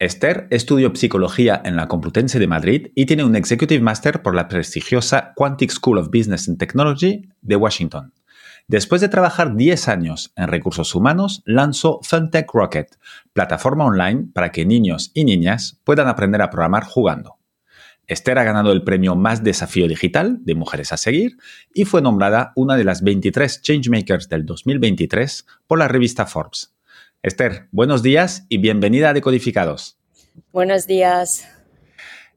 [0.00, 4.48] Esther estudió psicología en la Complutense de Madrid y tiene un Executive Master por la
[4.48, 8.14] prestigiosa Quantic School of Business and Technology de Washington.
[8.66, 12.96] Después de trabajar 10 años en recursos humanos, lanzó Funtech Rocket,
[13.34, 17.36] plataforma online para que niños y niñas puedan aprender a programar jugando.
[18.06, 21.36] Esther ha ganado el premio Más Desafío Digital de Mujeres a Seguir
[21.74, 26.72] y fue nombrada una de las 23 Changemakers del 2023 por la revista Forbes.
[27.22, 29.99] Esther, buenos días y bienvenida a Decodificados.
[30.52, 31.48] Buenos días.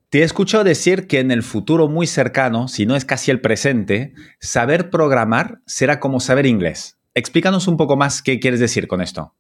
[0.10, 3.42] Te he escuchado decir que en el futuro muy cercano, si no es casi el
[3.42, 7.00] presente, saber programar será como saber inglés.
[7.16, 9.34] Explícanos un poco más qué quieres decir con esto.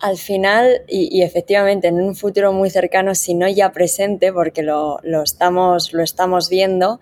[0.00, 4.98] Al final, y, efectivamente en un futuro muy cercano, si no ya presente, porque lo,
[5.22, 6.98] estamos, lo estamos viendo,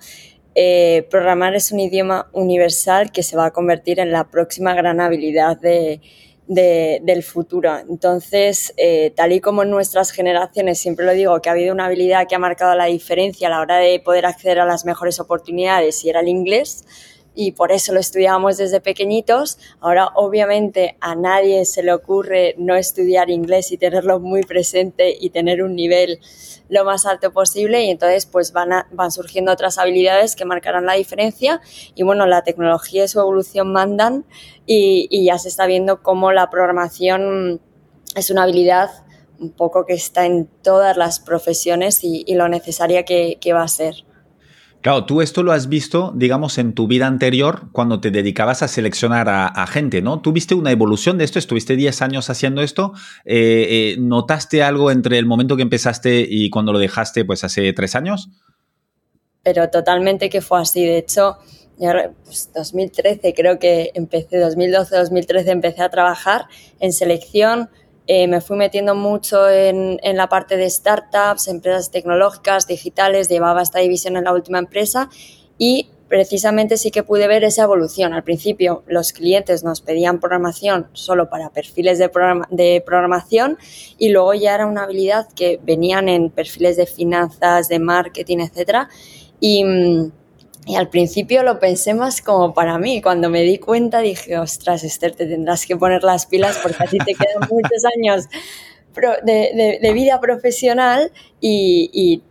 [0.55, 5.01] eh, programar es un idioma universal que se va a convertir en la próxima gran
[5.01, 6.03] habilidad de,
[6.49, 7.79] del futuro.
[7.79, 11.85] Entonces, eh, tal y como en nuestras generaciones, siempre lo digo, que ha habido una
[11.85, 15.21] habilidad que ha marcado la diferencia a la hora de poder acceder a las mejores
[15.21, 16.85] oportunidades y era el inglés,
[17.34, 19.59] y por eso lo estudiábamos desde pequeñitos.
[19.81, 25.31] Ahora, obviamente, a nadie se le ocurre no estudiar inglés y tenerlo muy presente y
[25.31, 26.20] tener un nivel
[26.69, 30.95] lo más alto posible y entonces pues van, van surgiendo otras habilidades que marcarán la
[30.95, 31.61] diferencia
[31.95, 34.27] y bueno, la tecnología y su evolución mandan
[34.67, 37.61] y, ya se está viendo cómo la programación
[38.15, 38.91] es una habilidad
[39.39, 44.08] un poco que está en todas las profesiones y, lo necesaria que va a ser.
[44.80, 48.68] Claro, tú esto lo has visto, digamos, en tu vida anterior, cuando te dedicabas a
[48.68, 50.20] seleccionar a, gente, ¿no?
[50.20, 51.40] ¿Tú viste una evolución de esto?
[51.40, 52.92] ¿Estuviste 10 años haciendo esto?
[53.24, 57.72] Eh, eh, ¿Notaste algo entre el momento que empezaste y cuando lo dejaste, pues hace
[57.72, 58.28] tres años?
[59.42, 60.84] Pero totalmente que fue así.
[60.84, 61.39] De hecho,
[62.24, 66.46] pues 2013 creo que empecé, 2012-2013 empecé a trabajar
[66.78, 67.68] en selección
[68.08, 73.61] eh, me fui metiendo mucho en, en, la parte de startups, empresas tecnológicas, digitales, llevaba
[73.63, 75.11] esta división en la última empresa
[75.58, 78.14] y precisamente sí que pude ver esa evolución.
[78.14, 82.11] Al principio los clientes nos pedían programación solo para perfiles de,
[82.51, 83.58] de programación
[83.98, 88.89] y luego ya era una habilidad que venían en perfiles de finanzas, de marketing, etcétera.
[89.39, 90.13] Y, mm,
[90.68, 93.01] y al principio lo pensé más como para mí.
[93.01, 96.86] Cuando me di cuenta dije, ostras, Esther, te tendrás que poner las pilas porque a
[96.86, 98.27] ti te quedan muchos años
[99.24, 102.23] de, vida profesional y,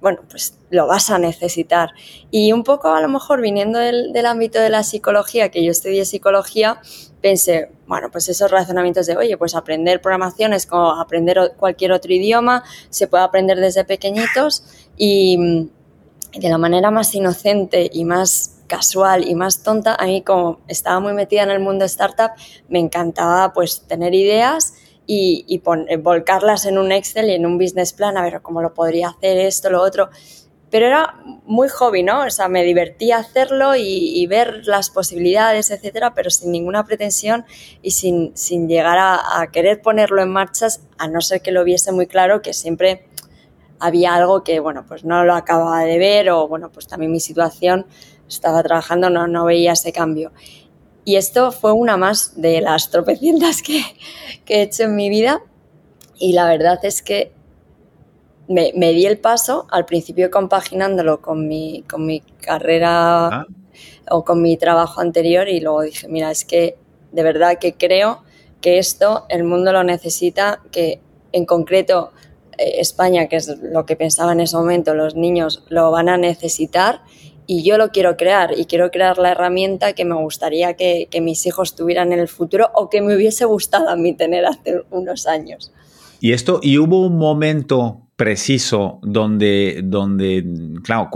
[0.00, 1.90] bueno, pues lo vas a necesitar.
[2.30, 5.70] Y un poco a lo mejor viniendo del, del, ámbito de la psicología, que yo
[5.70, 6.80] estudié psicología,
[7.20, 12.14] pensé, bueno, pues esos razonamientos de, oye, pues aprender programación es como aprender cualquier otro
[12.14, 14.64] idioma, se puede aprender desde pequeñitos
[14.96, 15.68] y
[16.32, 21.00] de la manera más inocente y más casual y más tonta, a mí como estaba
[21.00, 22.32] muy metida en el mundo startup,
[22.68, 24.74] me encantaba pues tener ideas
[25.06, 28.62] y, y eh, volcarlas en un Excel y en un business plan, a ver cómo
[28.62, 30.10] lo podría hacer esto, lo otro.
[30.70, 31.14] Pero era
[31.46, 32.26] muy hobby, ¿no?
[32.26, 37.46] O sea, me divertía hacerlo y, ver las posibilidades, etcétera, pero sin ninguna pretensión
[37.80, 40.66] y sin, sin llegar a, a querer ponerlo en marcha,
[40.98, 43.07] a no ser que lo viese muy claro, que siempre
[43.80, 47.20] había algo que, bueno, pues no lo acababa de ver o, bueno, pues también mi
[47.20, 47.86] situación,
[48.28, 50.32] estaba trabajando, no, no veía ese cambio.
[51.04, 53.80] Y esto fue una más de las tropecientas que,
[54.46, 55.42] he hecho en mi vida
[56.18, 57.32] y la verdad es que
[58.48, 63.46] me, di el paso, al principio compaginándolo con mi, con mi carrera ah.
[64.10, 66.76] o con mi trabajo anterior y luego dije, mira, es que
[67.12, 68.22] de verdad que creo
[68.60, 71.00] que esto el mundo lo necesita, que
[71.32, 72.12] en concreto
[72.58, 77.00] España, que es lo que pensaba en ese momento, los niños lo van a necesitar
[77.46, 81.46] y yo lo quiero crear y quiero crear la herramienta que me gustaría que, mis
[81.46, 85.26] hijos tuvieran en el futuro o que me hubiese gustado a mí tener hace unos
[85.26, 85.72] años.
[86.20, 90.44] Y esto, y hubo un momento preciso donde, donde
[90.82, 91.08] claro,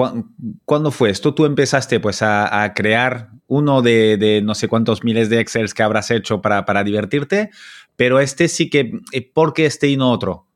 [0.64, 1.34] ¿cuándo fue esto?
[1.34, 6.10] Tú empezaste pues a, crear uno de, no sé cuántos miles de Excels que habrás
[6.10, 7.50] hecho para, para divertirte,
[7.96, 10.46] pero este sí que, eh, ¿por qué este y no otro?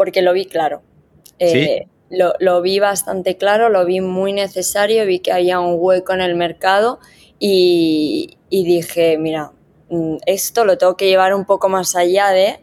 [0.00, 0.80] Porque lo vi claro.
[1.38, 6.22] Eh, lo, vi bastante claro, lo vi muy necesario, vi que había un hueco en
[6.22, 7.00] el mercado
[7.38, 9.52] y, dije, mira,
[9.90, 12.60] mm, esto lo tengo que llevar un poco más allá de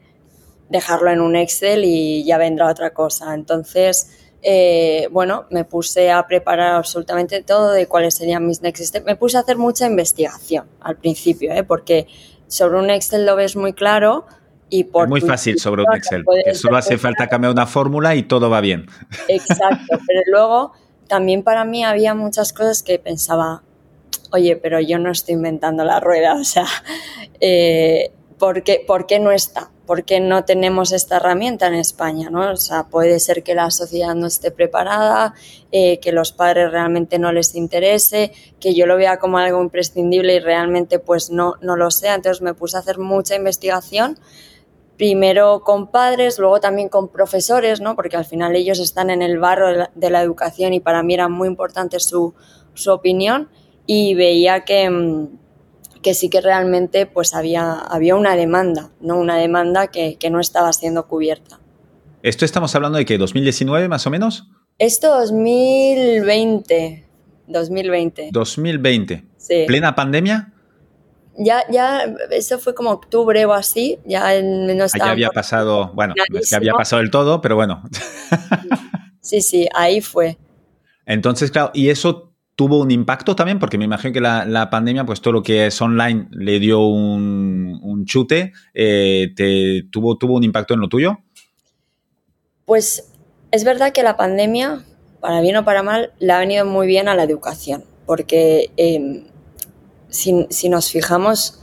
[0.69, 3.35] dejarlo en un Excel y ya vendrá otra cosa.
[3.35, 4.09] Entonces,
[4.41, 9.05] eh, bueno, me puse a preparar absolutamente todo de cuáles serían mis next steps.
[9.05, 11.63] Me puse a hacer mucha investigación al principio, ¿eh?
[11.63, 12.07] porque
[12.47, 14.25] sobre un Excel lo ves muy claro
[14.69, 15.03] y por...
[15.03, 18.49] Es muy fácil sobre un Excel, porque solo hace falta cambiar una fórmula y todo
[18.49, 18.87] va bien.
[19.27, 20.73] Exacto, pero luego
[21.07, 23.63] también para mí había muchas cosas que pensaba,
[24.31, 26.67] oye, pero yo no estoy inventando la rueda, o sea,
[27.39, 29.69] eh, ¿por, qué, ¿por qué no está?
[29.87, 32.29] ¿por qué no tenemos esta herramienta en España?
[32.29, 32.51] ¿no?
[32.51, 35.33] O sea, puede ser que la sociedad no esté preparada,
[35.71, 40.35] eh, que los padres realmente no les interese, que yo lo vea como algo imprescindible
[40.35, 42.13] y realmente pues no, no lo sea.
[42.13, 44.19] Entonces me puse a hacer mucha investigación,
[44.97, 47.95] primero con padres, luego también con profesores, ¿no?
[47.95, 51.29] porque al final ellos están en el barro de la, educación y para mí era
[51.29, 52.33] muy importante su,
[52.73, 53.49] su opinión
[53.85, 55.27] y veía que mm,
[56.01, 59.17] que sí que realmente pues había, había una demanda, ¿no?
[59.17, 61.59] Una demanda que, no estaba siendo cubierta.
[62.23, 64.47] ¿Esto estamos hablando de que 2019 más o menos?
[64.77, 67.05] Esto 2020.
[67.47, 68.29] 2020.
[68.31, 69.25] 2020.
[69.37, 69.63] Sí.
[69.67, 70.53] ¿Plena pandemia?
[71.37, 75.05] Ya, ya, eso fue como octubre o así, ya no estaba...
[75.05, 76.15] Ya había pasado, bueno,
[76.49, 77.83] ya había pasado el todo, pero bueno.
[79.21, 80.37] Sí, sí, ahí fue.
[81.05, 85.21] Entonces, claro, y eso tuvo un impacto también, porque me imagino que la, pandemia, pues
[85.21, 88.53] todo lo que es online le dio un, chute.
[88.73, 91.19] Eh, te, tuvo, ¿Tuvo un impacto en lo tuyo?
[92.65, 93.11] Pues
[93.51, 94.83] es verdad que la pandemia,
[95.19, 99.25] para bien o para mal, le ha venido muy bien a la educación, porque em,
[100.09, 101.59] si, si nos fijamos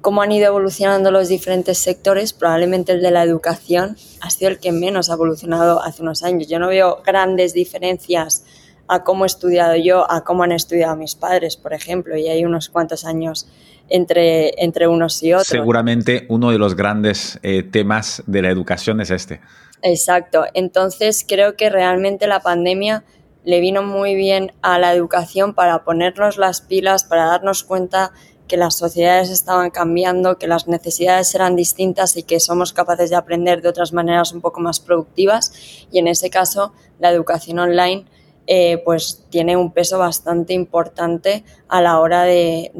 [0.00, 4.58] cómo han ido evolucionando los diferentes sectores, probablemente el de la educación ha sido el
[4.58, 6.48] que menos ha evolucionado hace unos años.
[6.48, 8.44] Yo no veo grandes diferencias
[8.88, 12.44] a cómo he estudiado yo, a cómo han estudiado mis padres, por ejemplo, y hay
[12.44, 13.48] unos cuantos años
[13.88, 15.48] entre, entre unos y otros.
[15.48, 19.40] Seguramente uno de los grandes eh, temas de la educación es este.
[19.82, 23.04] Exacto, entonces creo que realmente la pandemia
[23.46, 28.12] le vino muy bien a la educación para ponernos las pilas, para darnos cuenta
[28.48, 33.16] que las sociedades estaban cambiando, que las necesidades eran distintas y que somos capaces de
[33.16, 35.52] aprender de otras maneras un poco más productivas.
[35.92, 38.06] Y en ese caso, la educación online
[38.48, 42.72] eh, pues tiene un peso bastante importante a la hora de,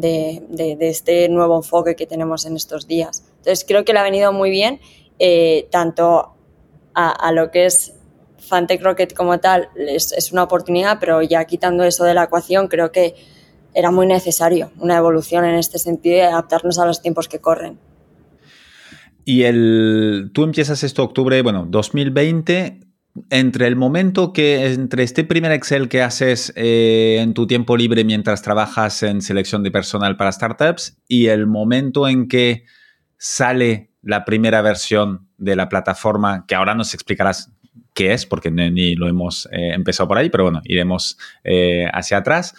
[0.80, 3.24] este nuevo enfoque que tenemos en estos días.
[3.38, 4.80] Entonces creo que le ha venido muy bien
[5.20, 6.32] eh, tanto
[6.94, 7.95] a, lo que es
[8.46, 12.92] Fantech Rocket como tal, es, una oportunidad, pero ya quitando eso de la ecuación, creo
[12.92, 13.14] que
[13.74, 17.78] era muy necesario una evolución en este sentido y adaptarnos a los tiempos que corren.
[19.24, 22.80] Y el, tú empiezas esto octubre, bueno, 2020,
[23.30, 28.04] entre el momento que, entre este primer Excel que haces eh, en tu tiempo libre
[28.04, 32.64] mientras trabajas en selección de personal para startups y el momento en que
[33.18, 37.52] sale la primera versión de la plataforma, que ahora nos explicarás
[37.96, 42.18] qué es, porque ni, lo hemos eh, empezado por ahí, pero bueno, iremos eh, hacia
[42.18, 42.54] atrás.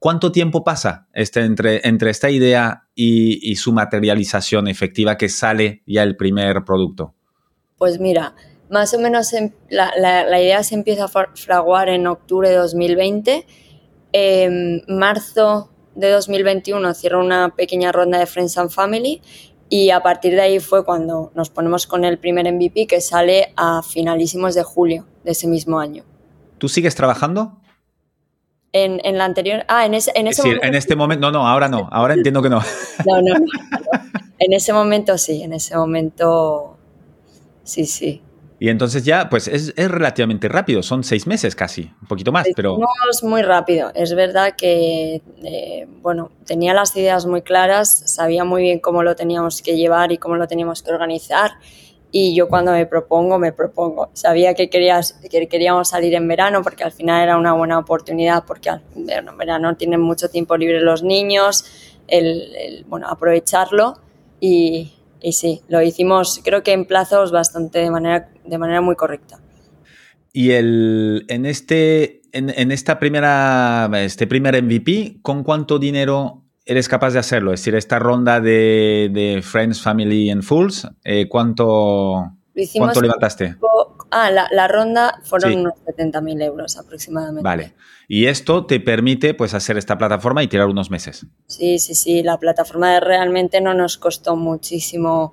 [0.00, 6.02] ¿Cuánto tiempo pasa este, entre, entre esta idea y, su materialización efectiva que sale ya
[6.02, 7.14] el primer producto?
[7.78, 8.34] Pues mira,
[8.68, 9.32] más o menos
[9.70, 13.46] la, la, idea se empieza a fraguar en octubre de 2020.
[14.12, 19.22] En marzo de 2021 cierro una pequeña ronda de Friends and Family
[19.72, 23.54] y a partir de ahí fue cuando nos ponemos con el primer MVP que sale
[23.56, 26.04] a finalísimos de julio de ese mismo año.
[26.58, 27.58] ¿Tú sigues trabajando?
[28.74, 29.64] En, en la anterior.
[29.68, 30.66] Ah, en ese, en ese momento.
[30.66, 31.30] en este momento.
[31.30, 31.88] No, no, ahora no.
[31.90, 32.60] Ahora entiendo que no.
[33.06, 33.46] no, no, no.
[34.38, 36.76] En ese momento sí, en ese momento
[37.64, 38.20] sí, sí.
[38.62, 42.78] Y entonces ya, pues es, relativamente rápido, son seis meses casi, un poquito más, pero...
[43.10, 48.62] Es muy rápido, es verdad que, eh, bueno, tenía las ideas muy claras, sabía muy
[48.62, 51.50] bien cómo lo teníamos que llevar y cómo lo teníamos que organizar.
[52.12, 54.10] Y yo cuando me propongo, me propongo.
[54.12, 58.44] Sabía que, querías, que queríamos salir en verano porque al final era una buena oportunidad
[58.46, 61.64] porque en verano tienen mucho tiempo libre los niños,
[62.06, 63.98] el bueno, aprovecharlo.
[64.38, 64.92] Y,
[65.22, 69.40] y sí, lo hicimos creo que en plazos bastante de manera, de manera muy correcta.
[70.32, 77.12] Y el, en, este, en, esta primera, este primer MVP, ¿con cuánto dinero eres capaz
[77.12, 77.52] de hacerlo?
[77.52, 82.32] Es decir, esta ronda de, Friends, Family and Fools, eh, ¿cuánto,
[82.78, 83.56] ¿cuánto levantaste?
[84.14, 87.42] Ah, la, ronda fueron unos 70.000 euros aproximadamente.
[87.42, 87.72] Vale.
[88.08, 91.24] Y esto te permite pues hacer esta plataforma y tirar unos meses.
[91.46, 92.22] Sí, sí, sí.
[92.22, 95.32] La plataforma realmente no nos costó muchísimo.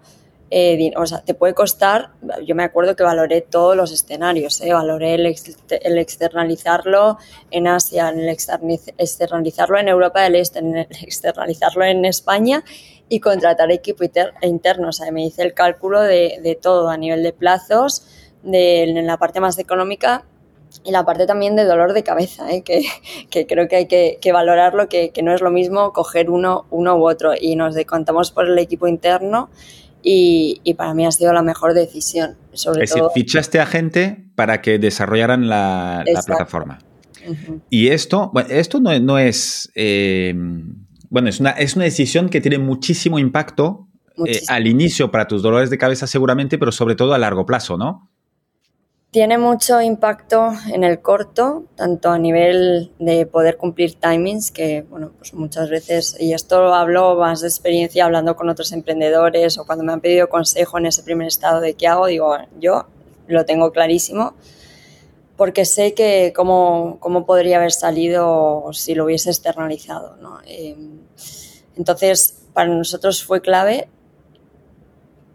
[0.49, 2.11] Eh, o sea, te puede costar,
[2.45, 4.73] yo me acuerdo que valoré todos los escenarios, ¿eh?
[4.73, 7.19] valoré el, el, externalizarlo
[7.51, 12.63] en Asia, el externalizarlo en Europa del Este, el externalizarlo en España
[13.09, 14.03] y contratar equipo
[14.41, 14.89] interno.
[14.89, 18.05] O sea, me hice el cálculo de, todo a nivel de plazos,
[18.43, 20.25] de, en la parte más económica
[20.83, 22.63] y la parte también de dolor de cabeza, ¿eh?
[22.63, 27.09] que, creo que hay que, valorarlo, que, no es lo mismo coger uno, uno u
[27.09, 27.33] otro.
[27.39, 29.49] Y nos decantamos por el equipo interno
[30.01, 32.37] y, para mí ha sido la mejor decisión.
[32.53, 36.79] Sobre es decir, fichaste a gente para que desarrollaran la, plataforma.
[37.69, 39.71] Y esto, bueno, esto no, no es...
[39.75, 40.33] Eh,
[41.09, 43.87] bueno, es una, es una decisión que tiene muchísimo impacto
[44.25, 47.77] eh, al inicio para tus dolores de cabeza seguramente, pero sobre todo a largo plazo,
[47.77, 48.09] ¿no?
[49.11, 55.13] Tiene mucho impacto en el corto, tanto a nivel de poder cumplir timings, que bueno,
[55.17, 59.65] pues muchas veces, y esto lo hablo más de experiencia hablando con otros emprendedores o
[59.65, 62.85] cuando me han pedido consejo en ese primer estado de qué hago, digo, yo
[63.27, 64.35] lo tengo clarísimo,
[65.37, 70.17] porque sé que cómo, cómo podría haber salido si lo hubiese externalizado.
[70.17, 70.37] ¿no?
[70.45, 70.77] Eh,
[71.75, 73.89] entonces, para nosotros fue clave.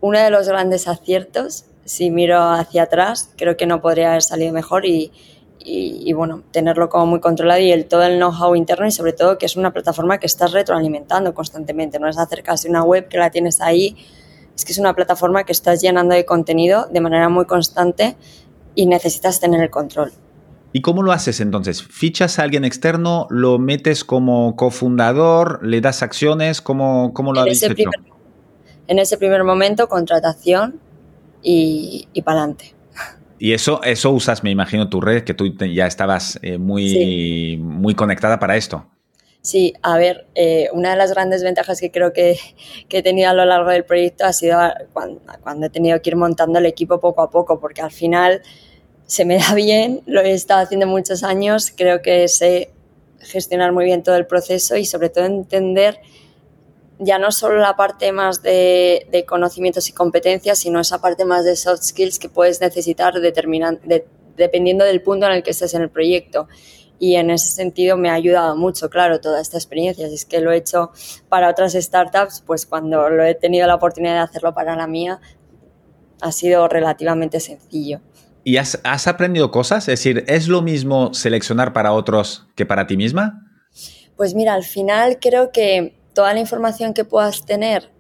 [0.01, 4.53] Uno de los grandes aciertos si miro hacia atrás, creo que no podría haber salido
[4.53, 5.13] mejor y,
[5.67, 9.39] y, bueno, tenerlo como muy controlado y el, todo el know-how interno y sobre todo
[9.39, 13.17] que es una plataforma que estás retroalimentando constantemente, no es hacer casi una web que
[13.17, 13.97] la tienes ahí,
[14.55, 18.17] es que es una plataforma que estás llenando de contenido de manera muy constante
[18.75, 20.13] y necesitas tener el control.
[20.73, 21.83] ¿Y cómo lo haces entonces?
[21.83, 23.27] ¿Fichas a alguien externo?
[23.31, 25.65] ¿Lo metes como cofundador?
[25.65, 26.61] ¿Le das acciones?
[26.61, 27.91] ¿Cómo, cómo lo habéis hecho?
[28.87, 30.81] en ese primer momento, contratación,
[31.45, 32.75] y, y para adelante.
[33.39, 37.95] Y eso, eso usas, me imagino, tu red, que tú ya estabas eh, muy, muy
[37.95, 38.87] conectada para esto.
[39.43, 42.39] Sí, a ver, eh, una de las grandes ventajas que creo que,
[42.89, 44.59] que, he tenido a lo largo del proyecto ha sido
[44.95, 48.41] cuando, cuando, he tenido que ir montando el equipo poco a poco, porque al final
[49.05, 52.71] se me da bien, lo he estado haciendo muchos años, creo que sé
[53.21, 56.01] gestionar muy bien todo el proceso y sobre todo entender
[56.99, 61.57] ya no solo la parte más de, conocimientos y competencias, sino esa parte más de
[61.57, 66.49] soft skills que puedes necesitar dependiendo del punto en el que estés en el proyecto.
[66.99, 70.09] Y en ese sentido me ha ayudado mucho, claro, toda esta experiencia.
[70.09, 70.93] Si es que lo he hecho
[71.29, 75.21] para otras startups, pues cuando lo he tenido la oportunidad de hacerlo para la mía,
[76.21, 78.01] ha sido relativamente sencillo.
[78.45, 79.89] ¿Y has, has aprendido cosas?
[79.89, 83.51] Es decir, ¿es lo mismo seleccionar para otros que para ti misma?
[84.17, 87.91] Pues mira, al final creo que toda la información que puedas tener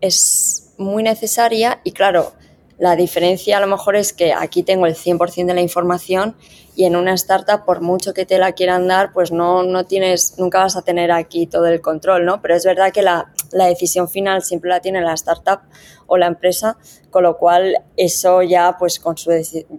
[0.00, 2.32] es muy necesaria y claro,
[2.78, 6.36] la diferencia a lo mejor es que aquí tengo el 100% de la información
[6.74, 10.38] y en una startup, por mucho que te la quieran dar, pues no, no tienes,
[10.38, 12.40] nunca vas a tener aquí todo el control, ¿no?
[12.40, 15.60] Pero es verdad que la, la decisión final siempre la tiene la startup
[16.06, 16.78] o la empresa,
[17.10, 19.30] con lo cual eso ya, pues con su,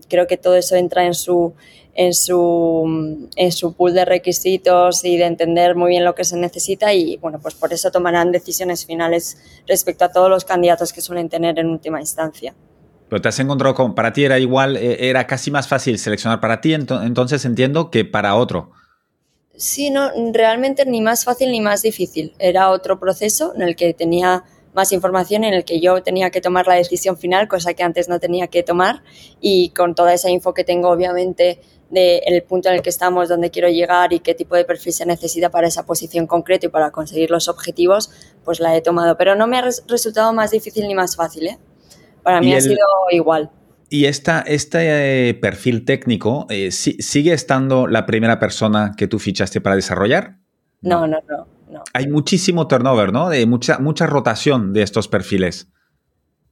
[0.08, 1.54] creo que todo eso entra en su,
[1.96, 6.38] en su, en su pool de requisitos y de entender muy bien lo que se
[6.38, 11.02] necesita y bueno, pues por eso tomarán decisiones finales respecto a todos los candidatos que
[11.02, 12.56] suelen tener en última instancia.
[13.10, 16.40] Pero te has encontrado con, para ti era igual, e, era casi más fácil seleccionar
[16.40, 18.72] para ti, entonces entiendo que para otro.
[19.56, 22.34] Sí, no, realmente ni más fácil ni más difícil.
[22.40, 26.42] Era otro proceso en el que tenía más información en el que yo tenía que
[26.42, 29.04] tomar la decisión final, cosa que antes no tenía que tomar
[29.40, 31.62] y con toda esa info que tengo obviamente
[31.94, 35.06] del punto en el que estamos, dónde quiero llegar y qué tipo de perfil se
[35.06, 38.12] necesita para esa posición concreta y para conseguir los objetivos,
[38.44, 39.18] pues la he tomado.
[39.18, 41.58] Pero no me ha resultado más difícil ni más fácil, ¿eh?
[42.24, 42.78] Para mí ha sido
[43.12, 43.52] igual.
[43.90, 49.62] ¿Y esta, este eh, perfil técnico eh, sigue estando la primera persona que tú fichaste
[49.62, 50.38] para desarrollar?
[50.82, 51.48] No, no, no.
[51.94, 53.30] Hay muchísimo turnover, ¿no?
[53.30, 55.68] De mucha, mucha rotación de estos perfiles.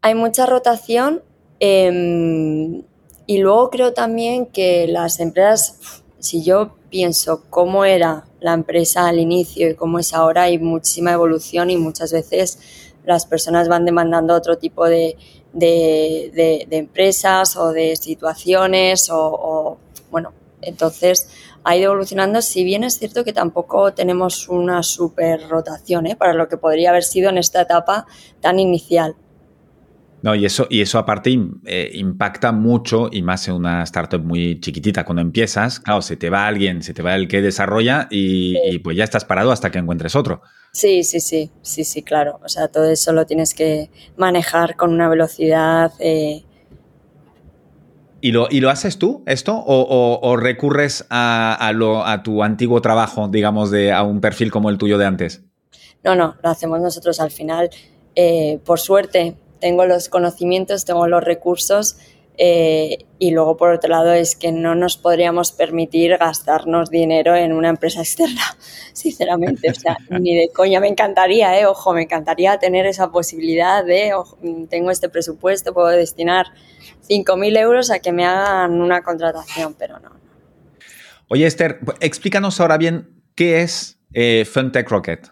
[0.02, 1.24] Hay mucha rotación.
[1.60, 2.84] Em,
[3.32, 9.20] y luego creo también que las empresas, si yo pienso cómo era la empresa al
[9.20, 12.60] inicio y cómo es ahora, hay muchísima evolución y muchas veces
[13.06, 15.16] las personas van demandando otro tipo de,
[15.54, 19.78] de, empresas o de situaciones o,
[20.12, 21.30] bueno, entonces
[21.64, 26.18] ha ido evolucionando, si bien es cierto que tampoco tenemos una super rotación ¿eh?
[26.18, 28.08] para lo que podría haber sido en esta etapa
[28.42, 29.16] tan inicial.
[30.22, 34.60] No, y eso, y eso aparte eh, impacta mucho, y más en una startup muy
[34.60, 35.04] chiquitita.
[35.04, 38.96] Cuando empiezas, claro, se te va alguien, se te va el que desarrolla y, pues
[38.98, 40.42] ya estás parado hasta que encuentres otro.
[40.74, 42.40] Sí, sí, sí, sí, sí, claro.
[42.44, 45.92] O sea, todo eso lo tienes que manejar con una velocidad.
[46.00, 46.44] Eh.
[48.22, 49.64] ¿Y, lo, ¿Y lo haces tú, esto?
[49.66, 54.78] ¿O, recurres a, lo, a tu antiguo trabajo, digamos, de, a un perfil como el
[54.78, 55.44] tuyo de antes?
[56.04, 57.72] No, no, lo hacemos nosotros al final.
[58.16, 61.96] Eh, por suerte, tengo los conocimientos, tengo los recursos,
[62.38, 67.52] Eh, y luego, por otro lado, es que no nos podríamos permitir gastarnos dinero en
[67.54, 68.42] una empresa externa,
[68.94, 69.70] sinceramente.
[69.70, 71.66] O sea, ni de coña me encantaría, ¿eh?
[71.66, 74.14] Ojo, me encantaría tener esa posibilidad de,
[74.70, 76.48] tengo este presupuesto, puedo destinar
[77.08, 80.12] 5.000 euros a que me hagan una contratación, pero no.
[81.28, 85.30] Oye, Esther, explícanos ahora bien qué es eh, FunTech Rocket.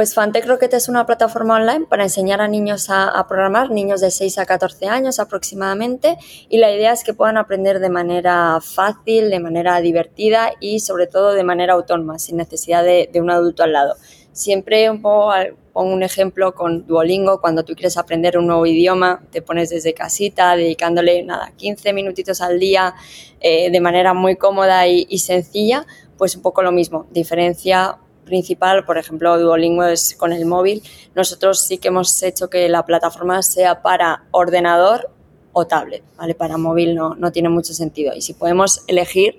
[0.00, 4.10] Pues Fantech Rocket es una plataforma online para enseñar a niños a, programar, niños de
[4.10, 6.16] 6 a 14 años aproximadamente,
[6.48, 11.06] y la idea es que puedan aprender de manera fácil, de manera divertida y sobre
[11.06, 13.94] todo de manera autónoma, sin necesidad de, un adulto al lado.
[14.32, 15.34] Siempre un poco,
[15.74, 19.92] pongo un ejemplo con Duolingo, cuando tú quieres aprender un nuevo idioma, te pones desde
[19.92, 22.94] casita, dedicándole nada, 15 minutitos al día,
[23.38, 25.84] eh, de manera muy cómoda y, y sencilla,
[26.16, 30.82] pues un poco lo mismo, diferencia principal, por ejemplo, Duolingo es con el móvil,
[31.14, 35.10] nosotros sí que hemos hecho que la plataforma sea para ordenador
[35.52, 36.34] o tablet, ¿vale?
[36.34, 38.14] Para móvil no, no tiene mucho sentido.
[38.14, 39.38] Y si podemos elegir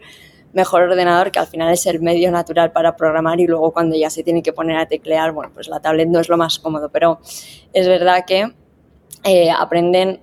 [0.53, 4.09] mejor ordenador, que al final es el medio natural para programar y luego cuando ya
[4.09, 6.89] se tiene que poner a teclear, bueno, pues la tablet no es lo más cómodo,
[6.89, 7.19] pero
[7.73, 8.53] es verdad que
[9.23, 10.21] eh, aprenden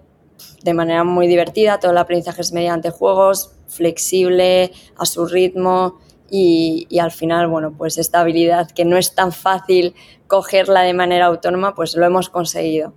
[0.63, 5.99] de manera muy divertida, todo el aprendizaje es mediante juegos, flexible, a su ritmo,
[6.31, 9.95] y, al final, bueno, pues esta habilidad que no es tan fácil
[10.27, 12.95] cogerla de manera autónoma, pues lo hemos conseguido.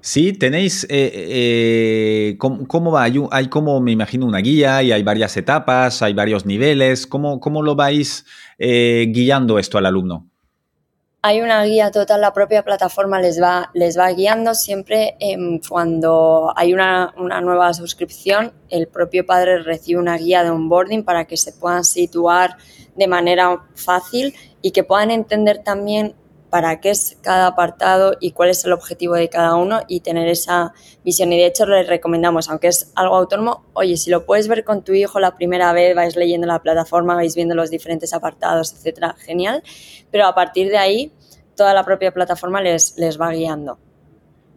[0.00, 3.04] Sí, tenéis, eh, eh, ¿cómo, va?
[3.04, 7.06] Hay, como, me imagino, una guía y hay varias etapas, hay varios niveles.
[7.06, 8.24] ¿Cómo, cómo lo vais
[8.58, 10.30] eh, guiando esto al alumno?
[11.22, 16.52] Hay una guía total, la propia plataforma les va, les va guiando siempre em, cuando
[16.54, 21.52] hay una, nueva suscripción, el propio padre recibe una guía de onboarding para que se
[21.52, 22.56] puedan situar
[22.94, 26.14] de manera fácil y que puedan entender también
[26.50, 30.28] para qué es cada apartado y cuál es el objetivo de cada uno y tener
[30.28, 30.72] esa
[31.04, 31.32] visión.
[31.32, 34.82] Y de hecho les recomendamos, aunque es algo autónomo, oye, si lo puedes ver con
[34.82, 39.16] tu hijo la primera vez, vais leyendo la plataforma, vais viendo los diferentes apartados, etcétera,
[39.18, 39.62] genial.
[40.10, 41.12] Pero a partir de ahí
[41.56, 43.78] toda la propia plataforma les, les va guiando.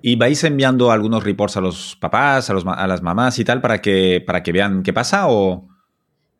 [0.01, 3.61] ¿Y vais enviando algunos reports a los papás, a, los, a las mamás y tal
[3.61, 5.67] para que, para que vean qué pasa o...?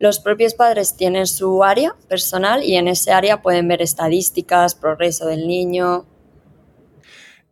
[0.00, 5.26] Los propios padres tienen su área personal y en ese área pueden ver estadísticas, progreso
[5.26, 6.06] del niño.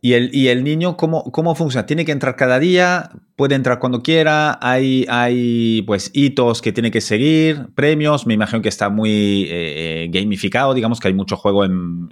[0.01, 1.85] ¿Y el, y el niño cómo, cómo funciona?
[1.85, 3.11] ¿Tiene que entrar cada día?
[3.35, 4.57] ¿Puede entrar cuando quiera?
[4.63, 7.67] ¿Hay, hay pues hitos que tiene que seguir?
[7.75, 8.25] ¿Premios?
[8.25, 12.09] Me imagino que está muy eh, eh, gamificado, digamos que hay mucho juego en,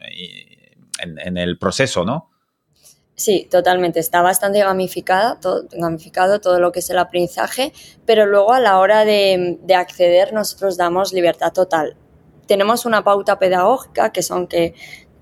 [1.00, 2.30] en, el proceso, ¿no?
[3.20, 4.00] Sí, totalmente.
[4.00, 5.40] Está bastante gamificada,
[5.72, 7.74] gamificado todo lo que es el aprendizaje,
[8.06, 11.98] pero luego a la hora de, acceder nosotros damos libertad total.
[12.46, 14.76] Tenemos una pauta pedagógica que son que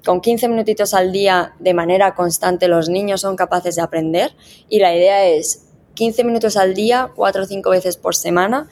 [0.03, 4.35] con 15 minutitos al día de manera constante los niños son capaces de aprender
[4.67, 8.67] y la idea es 15 minutos al día, 4 o 5 veces por semana,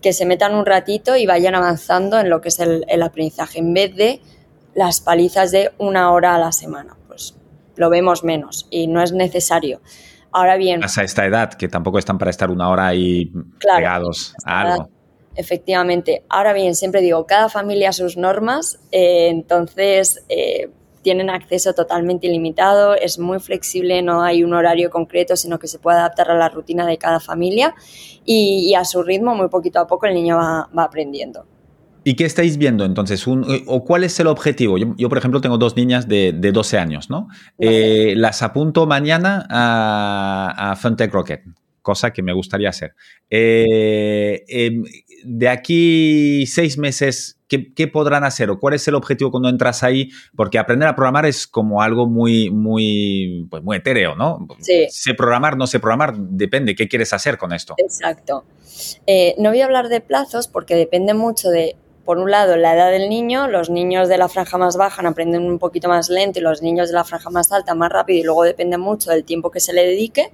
[0.00, 3.74] que se metan un ratito y vayan avanzando en lo que es el aprendizaje en
[3.74, 4.22] vez de
[4.74, 6.96] las palizas de una hora a la semana.
[7.76, 9.80] Lo vemos menos y no es necesario.
[10.32, 10.82] Ahora bien.
[10.82, 13.30] Hasta esta edad, que tampoco están para estar una hora ahí
[13.60, 14.88] pegados a algo.
[15.36, 16.24] efectivamente.
[16.28, 20.70] Ahora bien, siempre digo, cada familia sus normas, eh, entonces eh,
[21.02, 25.78] tienen acceso totalmente ilimitado, es muy flexible, no hay un horario concreto, sino que se
[25.78, 27.74] puede adaptar a la rutina de cada familia
[28.24, 31.46] y, a su ritmo, muy poquito a poco, el niño va aprendiendo.
[32.04, 33.24] ¿Y qué estáis viendo entonces?
[33.26, 34.76] Eh, ¿O cuál es el objetivo?
[34.78, 37.28] Yo, por ejemplo, tengo dos niñas de, 12 años, ¿no?
[37.58, 41.42] Eh, las apunto mañana a, a Funtech Rocket,
[41.80, 42.94] cosa que me gustaría hacer.
[43.30, 44.82] Eh, em,
[45.24, 48.50] de aquí seis meses, ¿qué, podrán hacer?
[48.50, 50.10] ¿O cuál es el objetivo cuando entras ahí?
[50.34, 54.48] Porque aprender a programar es como algo muy, muy, pues muy etéreo, ¿no?
[54.58, 54.86] Sí.
[54.90, 56.74] Sé programar, no sé programar, depende.
[56.74, 57.74] ¿Qué quieres hacer con esto?
[57.78, 58.44] Exacto.
[59.38, 62.90] no voy a hablar de plazos porque depende mucho de por un lado, la edad
[62.90, 66.42] del niño, los niños de la franja más baja aprenden un poquito más lento y
[66.42, 69.50] los niños de la franja más alta más rápido y luego depende mucho del tiempo
[69.50, 70.32] que se le dedique,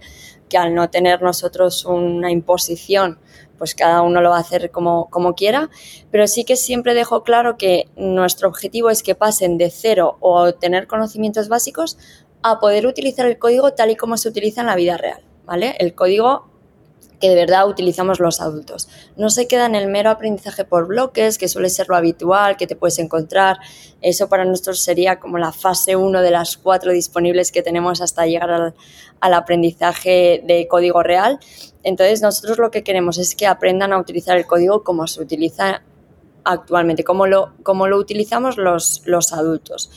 [0.48, 3.18] que al no tener nosotros una imposición,
[3.59, 5.68] pues cada uno lo va a hacer como, como quiera,
[6.11, 10.54] pero sí que siempre dejo claro que nuestro objetivo es que pasen de cero o
[10.54, 11.98] tener conocimientos básicos
[12.42, 15.74] a poder utilizar el código tal y como se utiliza en la vida real, ¿vale?
[15.78, 16.48] El código
[17.20, 18.88] que de verdad utilizamos los adultos.
[19.16, 22.66] No se queda en el mero aprendizaje por bloques, que suele ser lo habitual, que
[22.66, 23.59] te puedes encontrar.
[24.00, 28.26] Eso para nosotros sería como la fase 1 de las cuatro disponibles que tenemos hasta
[28.26, 28.50] llegar
[29.20, 31.38] al, aprendizaje de código real.
[31.83, 35.83] Entonces nosotros lo que queremos es que aprendan a utilizar el código como se utiliza
[36.44, 39.90] actualmente, como lo, como lo utilizamos los, los adultos.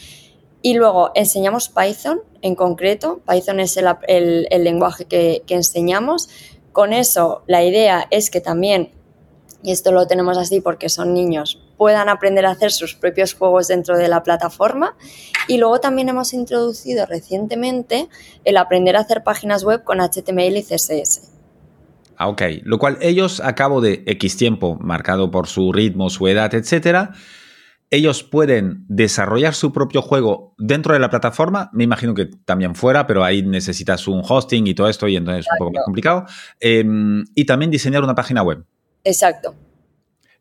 [0.64, 3.22] Y luego enseñamos Python en concreto.
[3.28, 6.30] Python es el, lenguaje que, que enseñamos
[6.72, 8.92] Con eso, la idea es que también,
[9.64, 13.68] y esto lo tenemos así porque son niños, puedan aprender a hacer sus propios juegos
[13.68, 14.96] dentro de la plataforma.
[15.48, 18.08] Y luego también hemos introducido recientemente
[18.44, 21.32] el aprender a hacer páginas web con HTML y CSS.
[22.18, 22.44] Ah, ok.
[22.64, 27.14] Lo cual ellos a cabo de X tiempo, marcado por su ritmo, su edad, etcétera,
[27.94, 31.70] ellos pueden desarrollar su propio juego dentro de la plataforma.
[31.74, 35.46] Me imagino que también fuera, pero ahí necesitas un hosting y todo esto, y entonces
[35.46, 36.26] es un poco más complicado.
[36.62, 38.64] Em, y también diseñar una página web.
[39.04, 39.56] Exacto.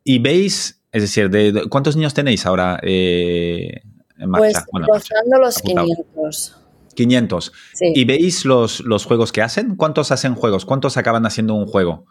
[0.04, 3.80] Y veis, es decir, de, ¿cuántos niños tenéis ahora eh,
[4.16, 4.64] en marcha?
[4.70, 6.56] Pues rozando los 500.
[6.94, 7.52] 500.
[7.80, 9.74] ¿Y veis los, los juegos que hacen?
[9.74, 10.64] ¿Cuántos hacen juegos?
[10.64, 12.06] ¿Cuántos acaban haciendo un juego?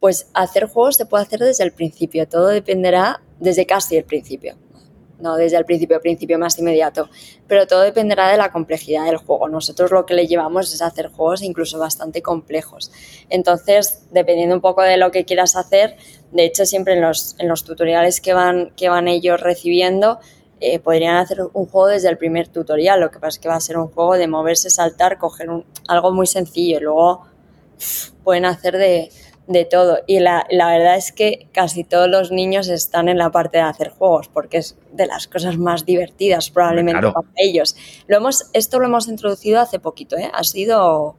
[0.00, 4.56] Pues hacer juegos se puede hacer desde el principio, todo dependerá desde casi el principio
[5.20, 7.08] no desde el principio, principio más inmediato,
[7.46, 9.48] pero todo dependerá de la complejidad del juego.
[9.48, 12.90] Nosotros lo que le llevamos es hacer juegos incluso bastante complejos.
[13.28, 15.96] Entonces, dependiendo un poco de lo que quieras hacer,
[16.32, 20.18] de hecho siempre en los, en los tutoriales que van, que van ellos recibiendo,
[20.60, 23.54] eh, podrían hacer un juego desde el primer tutorial, lo que pasa es que va
[23.54, 25.48] a ser un juego de moverse, saltar, coger
[25.86, 27.26] algo muy sencillo luego
[28.24, 29.10] pueden hacer de,
[29.48, 29.98] de todo.
[30.06, 33.88] Y la, verdad es que casi todos los niños están en la parte de hacer
[33.90, 37.74] juegos, porque es de las cosas más divertidas probablemente para ellos.
[38.06, 40.30] Lo hemos, esto lo hemos introducido hace poquito, ¿eh?
[40.32, 41.16] ha sido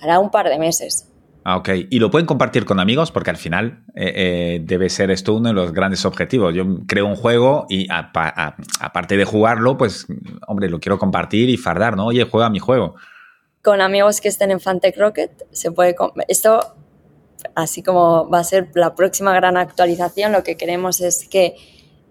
[0.00, 1.06] hará un par de meses.
[1.44, 1.70] Ah, ok.
[1.88, 5.48] Y lo pueden compartir con amigos porque al final eh, eh, debe ser esto uno
[5.48, 6.54] de los grandes objetivos.
[6.54, 10.06] Yo creo un juego y aparte de jugarlo, pues,
[10.46, 12.06] hombre, lo quiero compartir y fardar, ¿no?
[12.06, 12.96] Oye, juega mi juego.
[13.62, 15.94] Con amigos que estén en Fantech Rocket, se puede...
[16.28, 16.74] Esto
[17.54, 21.56] así como va a ser la próxima gran actualización, lo que queremos es que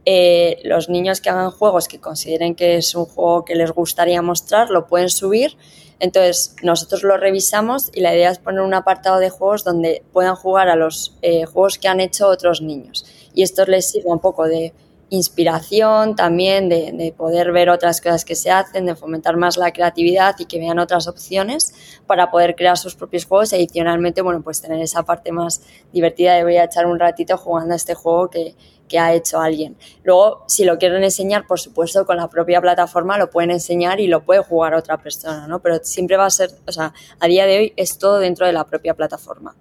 [0.05, 4.21] eh, los niños que hagan juegos que consideren que es un juego que les gustaría
[4.21, 5.57] mostrar, lo pueden subir.
[5.99, 10.35] Entonces, nosotros lo revisamos y la idea es poner un apartado de juegos donde puedan
[10.35, 13.05] jugar a los eh, juegos que han hecho otros niños.
[13.33, 14.73] Y esto les sirve un poco de
[15.09, 20.35] inspiración también, de, poder ver otras cosas que se hacen, de fomentar más la creatividad
[20.39, 21.73] y que vean otras opciones
[22.05, 26.35] para poder crear sus propios juegos y adicionalmente, bueno, pues tener esa parte más divertida
[26.35, 28.55] de voy a echar un ratito jugando a este juego que,
[28.87, 29.77] que ha hecho alguien.
[30.03, 34.07] Luego, si lo quieren enseñar, por supuesto, con la propia plataforma lo pueden enseñar y
[34.07, 35.59] lo puede jugar otra persona, ¿no?
[35.59, 38.53] Pero siempre va a ser, o sea, a día de hoy es todo dentro de
[38.53, 39.55] la propia plataforma.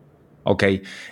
[0.50, 0.64] Ok.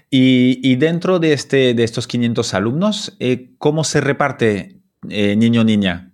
[0.09, 6.11] Y, dentro de, este, de estos 500 alumnos, eh, ¿cómo se reparte eh, niño-niña?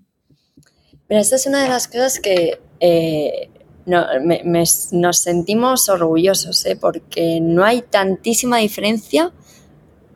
[1.09, 3.49] Mira, esta es una de las cosas que eh,
[3.87, 9.31] nos sentimos orgullosos, porque no hay tantísima diferencia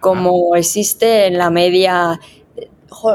[0.01, 2.19] como existe en la media.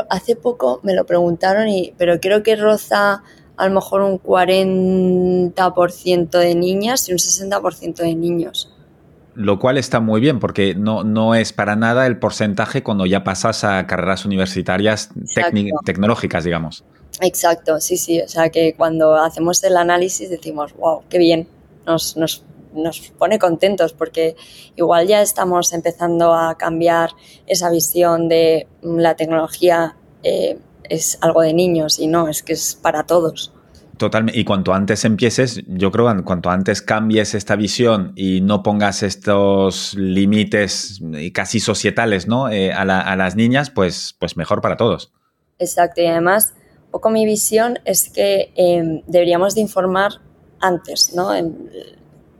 [0.09, 3.23] hace poco me lo preguntaron, y, pero creo que roza
[3.57, 8.70] a lo mejor un 40% de niñas y un 60% de niños
[9.33, 13.23] lo cual está muy bien porque no, no es para nada el porcentaje cuando ya
[13.23, 15.09] pasas a carreras universitarias
[15.85, 16.83] tecnológicas, digamos.
[17.21, 18.21] Exacto, sí, sí.
[18.21, 21.47] O sea que cuando hacemos el análisis decimos, wow, qué bien,
[21.85, 24.35] nos, nos, nos pone contentos porque
[24.75, 27.11] igual ya estamos empezando a cambiar
[27.47, 32.75] esa visión de la tecnología eh, es algo de niños y no, es que es
[32.75, 33.53] para todos.
[34.33, 39.03] Y cuanto antes empieces, yo creo que cuanto antes cambies esta visión y no pongas
[39.03, 41.01] estos límites
[41.33, 42.49] casi societales ¿no?
[42.49, 45.11] Eh, a, las niñas, pues, pues mejor para todos.
[45.59, 46.01] Exacto.
[46.01, 46.53] Y además,
[46.91, 50.13] poco mi visión es que em, deberíamos de informar
[50.59, 51.31] antes, ¿no?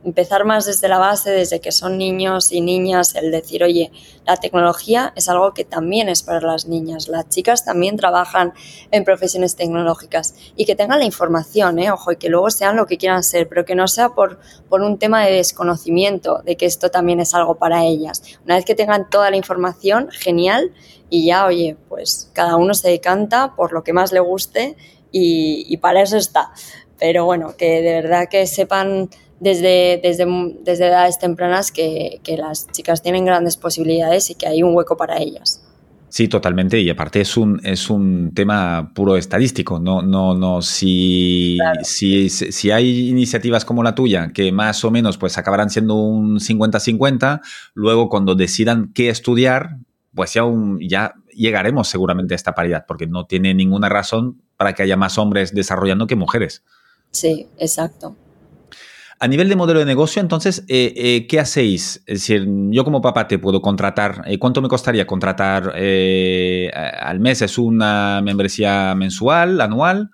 [0.04, 3.92] Empezar más desde la base, desde que son niños y niñas, el decir, oye,
[4.26, 7.08] la tecnología es algo que también es para las niñas.
[7.08, 8.52] Las chicas también trabajan
[8.90, 11.90] en profesiones tecnológicas y que tengan la información, ¿eh?
[11.90, 14.38] ojo, y que luego sean lo que quieran ser, pero que no sea por,
[14.70, 18.22] un tema de desconocimiento de que esto también es algo para ellas.
[18.44, 20.72] Una vez que tengan toda la información, genial,
[21.10, 24.76] y ya, oye, pues cada uno se decanta por lo que más le guste
[25.14, 26.52] y para eso está.
[26.98, 29.10] Pero bueno, que de verdad que sepan
[29.42, 30.24] desde, desde,
[30.62, 34.96] desde edades tempranas que, que, las chicas tienen grandes posibilidades y que hay un hueco
[34.96, 35.60] para ellas.
[36.08, 36.78] Sí, totalmente.
[36.78, 39.80] Y aparte es un, es un tema puro estadístico.
[39.80, 40.62] No, no, no.
[40.62, 45.96] Si, si, si, hay iniciativas como la tuya, que más o menos pues acabarán siendo
[45.96, 47.40] un 50-50,
[47.74, 49.78] luego cuando decidan qué estudiar,
[50.14, 50.44] pues ya,
[50.80, 55.18] ya llegaremos seguramente a esta paridad, porque no tiene ninguna razón para que haya más
[55.18, 56.62] hombres desarrollando que mujeres.
[57.10, 58.16] Sí, exacto.
[59.22, 62.02] A nivel de modelo de negocio, entonces, eh, eh, ¿qué hacéis?
[62.06, 64.24] Es decir, yo como papá te puedo contratar.
[64.26, 67.40] Eh, ¿Cuánto me costaría contratar al mes?
[67.40, 70.10] ¿Es una membresía mensual, anual?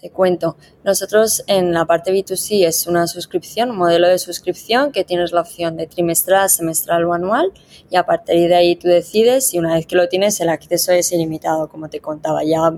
[0.00, 5.04] Te cuento, nosotros en la parte B2C es una suscripción, un modelo de suscripción que
[5.04, 7.52] tienes la opción de trimestral, semestral o anual
[7.88, 10.90] y a partir de ahí tú decides y una vez que lo tienes el acceso
[10.90, 12.42] es ilimitado, como te contaba.
[12.42, 12.72] Ya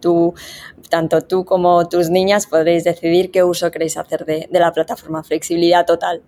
[0.00, 0.34] tú,
[0.88, 5.22] tanto tú como tus niñas podréis decidir qué uso queréis hacer de, la plataforma.
[5.22, 6.22] Flexibilidad total.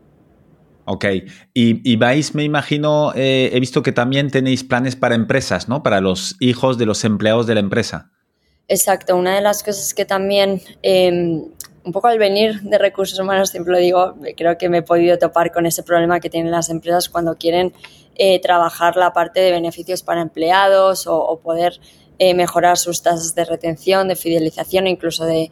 [0.90, 1.04] Ok,
[1.52, 5.82] y, vais, me imagino, eh, he visto que también tenéis planes para empresas, ¿no?
[5.82, 8.10] Para los hijos de los empleados de la empresa.
[8.68, 11.44] Exacto, una de las cosas que también, em,
[11.84, 15.18] un poco al venir de recursos humanos, siempre lo digo, creo que me he podido
[15.18, 17.74] topar con ese problema que tienen las empresas cuando quieren
[18.16, 21.80] eh, trabajar la parte de beneficios para empleados o poder
[22.18, 25.50] eh, mejorar sus tasas de retención, de fidelización e incluso de,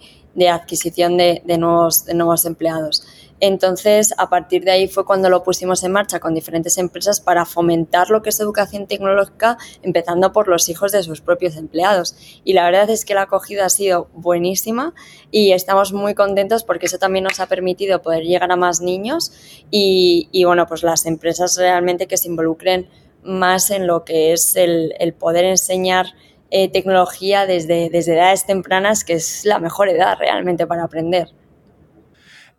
[0.48, 3.06] adquisición de, nuevos, de nuevos empleados.
[3.38, 7.44] Entonces, a partir de ahí fue cuando lo pusimos en marcha con diferentes empresas para
[7.44, 12.16] fomentar lo que es educación tecnológica, empezando por los hijos de sus propios empleados.
[12.44, 14.94] Y la verdad es que la acogida ha sido buenísima
[15.30, 19.32] y estamos muy contentos porque eso también nos ha permitido poder llegar a más niños
[19.70, 22.88] y, bueno, pues las empresas realmente que se involucren
[23.22, 26.06] más en lo que es el, el poder enseñar
[26.50, 31.28] eh, tecnología desde, desde edades tempranas, que es la mejor edad realmente para aprender.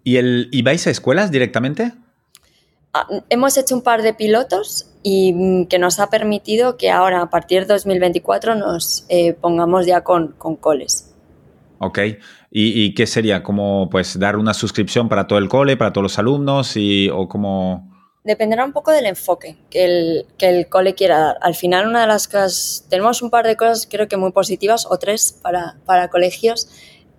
[0.04, 1.93] ¿Y, el, y vais a escuelas directamente?
[2.93, 7.21] Ah, hemos hecho un par de pilotos y mm, que nos ha permitido que ahora,
[7.21, 11.13] a partir de 2024, nos eh, pongamos ya con, con coles.
[11.80, 12.00] Ok.
[12.50, 13.43] ¿Y, ¿Y, qué sería?
[13.43, 16.76] ¿Como pues dar una suscripción para todo el cole, para todos los alumnos?
[16.76, 17.87] Y, ¿O como
[18.28, 21.38] dependerá un poco del enfoque que el, que el cole quiera dar.
[21.42, 24.86] Al final, una de las cosas, tenemos un par de cosas creo que muy positivas,
[24.86, 26.68] o tres para, para colegios.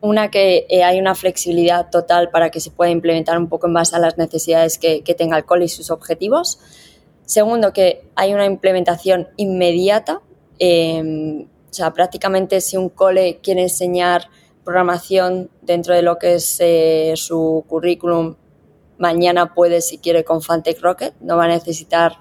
[0.03, 3.73] Una, que eh, hay una flexibilidad total para que se pueda implementar un poco en
[3.73, 6.61] base a las necesidades que, tenga el cole y sus objetivos.
[7.25, 10.21] Segundo, que hay una implementación inmediata.
[10.59, 14.29] Em, o sea, prácticamente si un cole quiere enseñar
[14.63, 18.37] programación dentro de lo que es eh, su currículum
[18.99, 21.15] mañana puede, si quiere, con Fantech Rocket.
[21.21, 22.19] No va a necesitar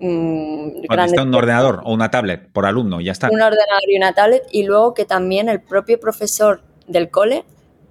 [0.00, 3.28] un ordenador o una tablet por alumno, ya está.
[3.30, 7.44] Un ordenador y una tablet y luego que también el propio profesor del cole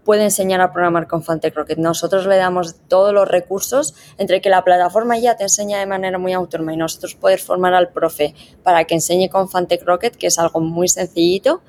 [0.03, 1.77] puede enseñar a programar con Fantech Rocket.
[1.77, 6.17] Nosotros le damos todos los recursos entre que la plataforma ya te enseña de manera
[6.17, 10.27] muy autónoma y nosotros poder formar al profe para que enseñe con Fantech Rocket, que
[10.27, 11.61] es algo muy sencillito.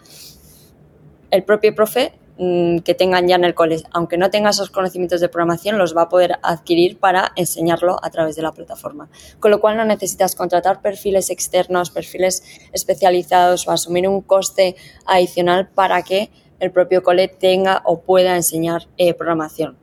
[1.31, 2.30] El propio profe Mm,
[2.85, 6.03] que tengan ya en el colegio, aunque no tenga esos conocimientos de programación, los va
[6.03, 9.11] a poder adquirir para enseñarlo a través de la plataforma.
[9.41, 14.75] Con lo cual no necesitas contratar perfiles externos, perfiles especializados o asumir un coste
[15.05, 19.77] adicional para que el propio cole tenga o pueda enseñar eh, programación.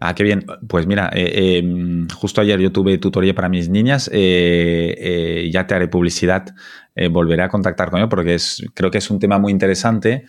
[0.00, 0.44] Ah, qué bien.
[0.68, 4.10] Pues mira, eh, em, justo ayer yo tuve tutoría para mis niñas.
[4.12, 6.46] Eh, ya te haré publicidad.
[7.10, 10.24] volveré a contactar con ellos porque es, creo que es un tema muy interesante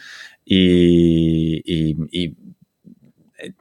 [0.45, 2.35] y,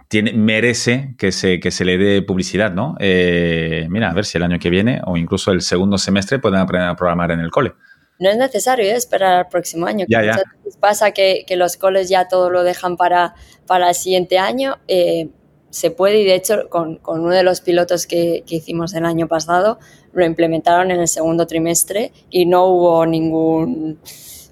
[0.09, 2.97] tiene, merece que se, que se le dé publicidad, ¿no?
[3.01, 6.61] Eh, mira, a ver si el año que viene o incluso el segundo semestre pueden
[6.61, 7.73] aprender a programar en el cole.
[8.19, 8.95] No es necesario ¿eh?
[8.95, 10.07] esperar al próximo año.
[10.09, 10.41] Ya, ya.
[10.79, 13.35] Pasa que, que, los coles ya todo lo dejan para,
[13.67, 14.79] para el siguiente año.
[14.87, 15.31] Eh,
[15.71, 19.07] se puede y de hecho con, con uno de los pilotos que, que, hicimos el
[19.07, 19.79] año pasado
[20.13, 23.99] lo implementaron en el segundo trimestre y no hubo ningún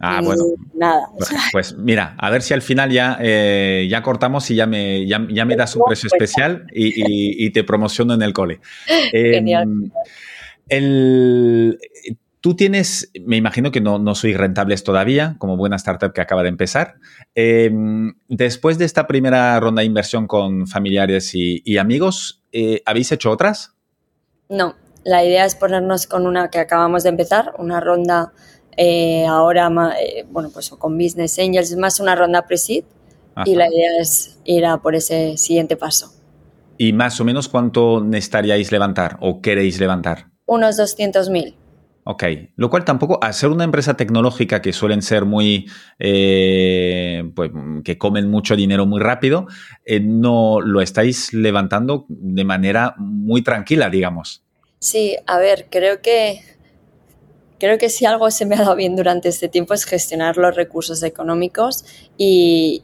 [0.01, 0.45] Ah, bueno.
[0.75, 1.09] Nada.
[1.53, 5.19] Pues mira, a ver si al final ya, eh, ya cortamos y ya me, ya,
[5.19, 8.61] me das un precio especial y, te promociono en el cole.
[9.13, 9.93] Genial.
[10.69, 11.77] Em,
[12.41, 16.43] tú tienes, me imagino que no, no sois rentables todavía, como buena startup que acaba
[16.43, 16.95] de empezar.
[17.35, 23.31] Em, después de esta primera ronda de inversión con familiares y, amigos, eh, ¿habéis hecho
[23.31, 23.75] otras?
[24.49, 28.33] No, la idea es ponernos con una que acabamos de empezar, una ronda
[28.83, 32.85] eh, ahora, eh, bueno, pues con Business Angels es más una ronda pre-seed
[33.45, 36.15] y la idea es ir a por ese siguiente paso.
[36.79, 40.29] ¿Y más o menos cuánto necesitaríais levantar o queréis levantar?
[40.47, 41.57] Unos 200.000.
[42.05, 42.25] Ok,
[42.57, 47.51] lo cual tampoco, al ser una empresa tecnológica que suelen ser muy, eh, pues
[47.85, 49.47] que comen mucho dinero muy rápido,
[50.01, 54.43] no lo estáis levantando de manera muy tranquila, digamos.
[54.79, 56.41] Sí, a ver, creo que
[57.61, 60.57] Creo que si algo se me ha dado bien durante este tiempo es gestionar los
[60.57, 61.85] recursos económicos
[62.17, 62.83] y,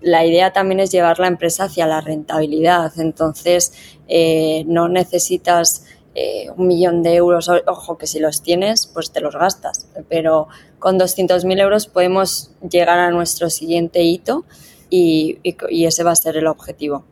[0.00, 2.92] la idea también es llevar la empresa hacia la rentabilidad.
[3.00, 3.72] Entonces,
[4.06, 9.20] eh, no necesitas eh, un millón de euros, ojo que si los tienes, pues te
[9.20, 10.46] los gastas, pero
[10.78, 14.44] con 200.000 euros podemos llegar a nuestro siguiente hito
[14.88, 17.04] y, y ese va a ser el objetivo.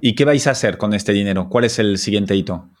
[0.00, 1.50] ¿Y qué vais a hacer con este dinero?
[1.50, 2.71] ¿Cuál es el siguiente hito?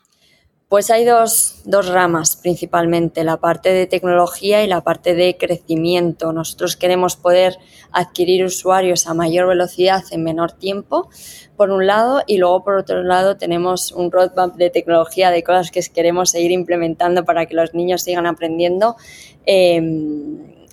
[0.72, 6.32] Pues hay dos, dos, ramas principalmente, la parte de tecnología y la parte de crecimiento.
[6.32, 7.58] Nosotros queremos poder
[7.90, 11.10] adquirir usuarios a mayor velocidad en menor tiempo,
[11.58, 15.70] por un lado, y luego por otro lado tenemos un roadmap de tecnología, de cosas
[15.70, 18.96] que queremos seguir implementando para que los niños sigan aprendiendo.
[19.44, 19.78] Eh,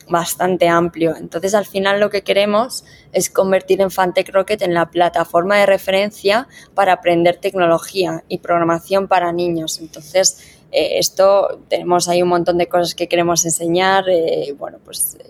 [0.10, 1.16] bastante amplio.
[1.16, 5.66] Entonces, al final lo que queremos es convertir en Fantech Rocket en la plataforma de
[5.66, 9.80] referencia para aprender tecnología y programación para niños.
[9.80, 14.06] Entonces, eh, esto tenemos ahí un montón de cosas que queremos enseñar.
[14.10, 15.30] Eh, bueno, pues eh,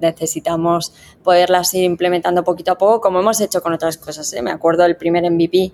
[0.00, 4.34] necesitamos poderlas ir implementando poquito a poco, como hemos hecho con otras cosas.
[4.42, 5.72] Me acuerdo del primer MVP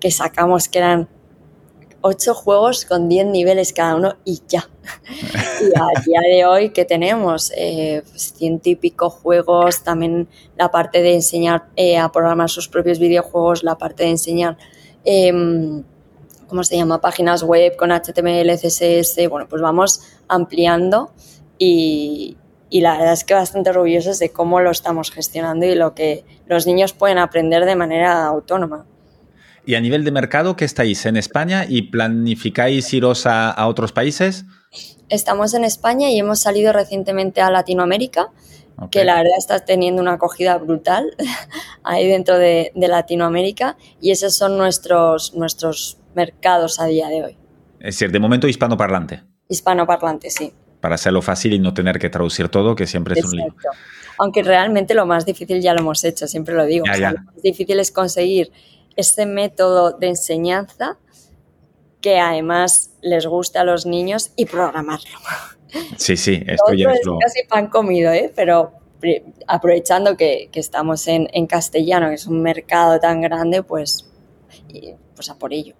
[0.00, 1.08] que sacamos, que eran
[2.06, 4.68] ocho juegos con 10 niveles cada uno y ya.
[5.60, 7.52] y a día de hoy, ¿qué tenemos?
[7.56, 12.68] Eh, pues ciento y pico juegos, también la parte de enseñar eh, a programar sus
[12.68, 14.56] propios videojuegos, la parte de enseñar,
[15.04, 15.82] em,
[16.46, 17.00] ¿cómo se llama?
[17.00, 19.28] Páginas web con HTML, CSS.
[19.28, 21.10] Bueno, pues vamos ampliando
[21.58, 22.36] y,
[22.70, 26.24] y la verdad es que bastante orgullosos de cómo lo estamos gestionando y lo que
[26.46, 28.86] los niños pueden aprender de manera autónoma.
[29.66, 34.44] Y a nivel de mercado, ¿qué estáis en España y planificáis iros a, otros países?
[35.08, 38.28] Estamos en España y hemos salido recientemente a Latinoamérica,
[38.92, 41.16] que la verdad está teniendo una acogida brutal
[41.82, 47.38] ahí dentro de, Latinoamérica y esos son nuestros, nuestros mercados a día de hoy.
[47.80, 49.24] Es decir, de momento hispanoparlante.
[49.48, 50.52] Hispanoparlante, sí.
[50.80, 53.54] Para hacerlo fácil y no tener que traducir todo, que siempre es un lío.
[54.18, 56.86] Aunque realmente lo más difícil ya lo hemos hecho, siempre lo digo.
[56.86, 58.52] Lo más difícil es conseguir
[58.96, 60.98] este método de enseñanza
[62.00, 65.18] que además les gusta a los niños y programarlo.
[65.96, 68.32] Sí, sí, esto ya es, casi pan comido, ¿eh?
[68.34, 68.72] pero
[69.46, 74.06] aprovechando que, estamos en, en, castellano, que es un mercado tan grande, pues,
[75.14, 75.74] pues a por ello.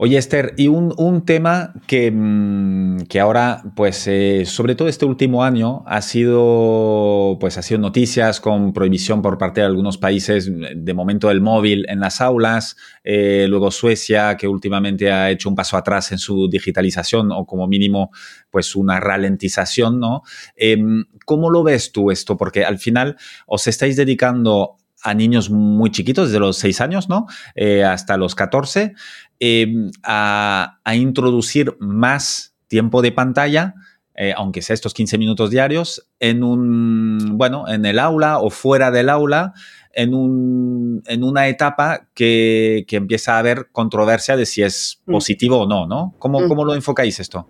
[0.00, 5.42] Oye, Esther, y un, tema que, mm, que, ahora, pues, eh, sobre todo este último
[5.42, 10.94] año, ha sido, pues, ha sido noticias con prohibición por parte de algunos países, de
[10.94, 15.76] momento del móvil en las aulas, eh, luego Suecia, que últimamente ha hecho un paso
[15.76, 18.12] atrás en su digitalización o como mínimo,
[18.52, 20.22] pues, una ralentización, ¿no?
[20.54, 22.36] Em, ¿Cómo lo ves tú esto?
[22.36, 23.16] Porque al final
[23.48, 27.26] os estáis dedicando a niños muy chiquitos, desde los 6 años, ¿no?
[27.54, 28.94] Eh, hasta los 14.
[29.40, 33.74] Em, a, introducir más tiempo de pantalla,
[34.16, 38.90] eh, aunque sea estos 15 minutos diarios, en un, bueno, en el aula o fuera
[38.90, 39.52] del aula,
[39.92, 45.12] en, un, en una etapa que, empieza a haber controversia de si es mm.
[45.12, 46.14] positivo o no, ¿no?
[46.18, 47.46] ¿Cómo, ¿Cómo, lo enfocáis esto?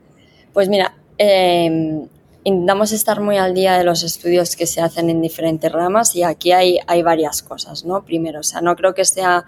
[0.53, 2.07] Pues mira, eh,
[2.45, 6.23] intentamos estar muy al día de los estudios que se hacen en diferentes ramas y
[6.23, 8.05] aquí hay, hay varias cosas, ¿no?
[8.05, 9.47] Primero, o sea, no creo que sea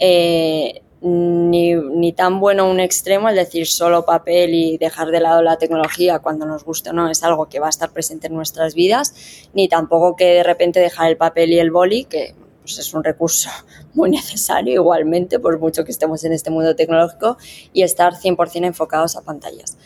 [0.00, 5.56] eh, ni, tan bueno un extremo, el decir solo papel y dejar de lado la
[5.56, 8.74] tecnología cuando nos guste o no, es algo que va a estar presente en nuestras
[8.74, 9.14] vidas,
[9.54, 13.04] ni tampoco que de repente dejar el papel y el boli, que pues, es un
[13.04, 13.50] recurso
[13.94, 17.36] muy necesario igualmente, por mucho que estemos en este mundo tecnológico,
[17.72, 19.76] y estar 100% enfocados a pantallas.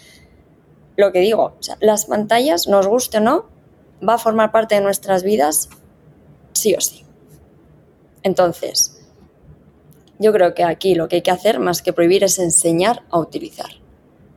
[0.96, 3.46] Lo que digo, las pantallas, nos guste o no,
[4.06, 5.68] va a formar parte de nuestras vidas
[6.52, 7.04] sí o sí.
[8.22, 8.99] Entonces,
[10.20, 13.18] yo creo que aquí lo que hay que hacer más que prohibir es enseñar a
[13.18, 13.70] utilizar.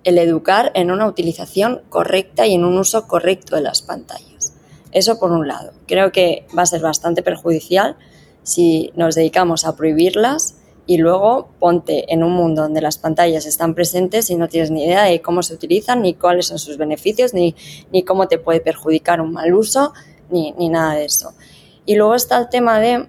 [0.05, 4.53] El educar en una utilización correcta y en un uso correcto de las pantallas.
[4.93, 5.73] Eso por un lado.
[5.85, 7.97] Creo que va a ser bastante perjudicial
[8.43, 13.75] si nos dedicamos a prohibirlas y luego ponte en un mundo donde las pantallas están
[13.75, 17.33] presentes y no tienes ni idea de cómo se utilizan, ni cuáles son sus beneficios,
[17.33, 17.55] ni,
[17.91, 19.93] ni cómo te puede perjudicar un mal uso,
[20.29, 21.33] ni, ni nada de eso.
[21.85, 23.07] Y luego está el tema de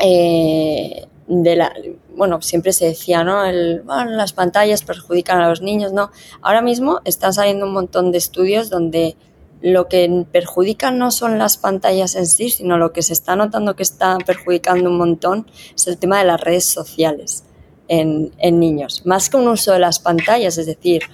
[0.00, 1.72] eh, de la,
[2.16, 3.44] bueno, siempre se decía, ¿no?
[3.44, 6.10] El, las pantallas perjudican a los niños, ¿no?
[6.42, 9.16] Ahora mismo están saliendo un montón de estudios donde
[9.62, 13.74] lo que perjudica no son las pantallas en sí, sino lo que se está notando
[13.74, 17.44] que está perjudicando un montón es el tema de las redes sociales
[17.88, 19.06] en, niños.
[19.06, 21.04] Más que un uso de las pantallas, es decir,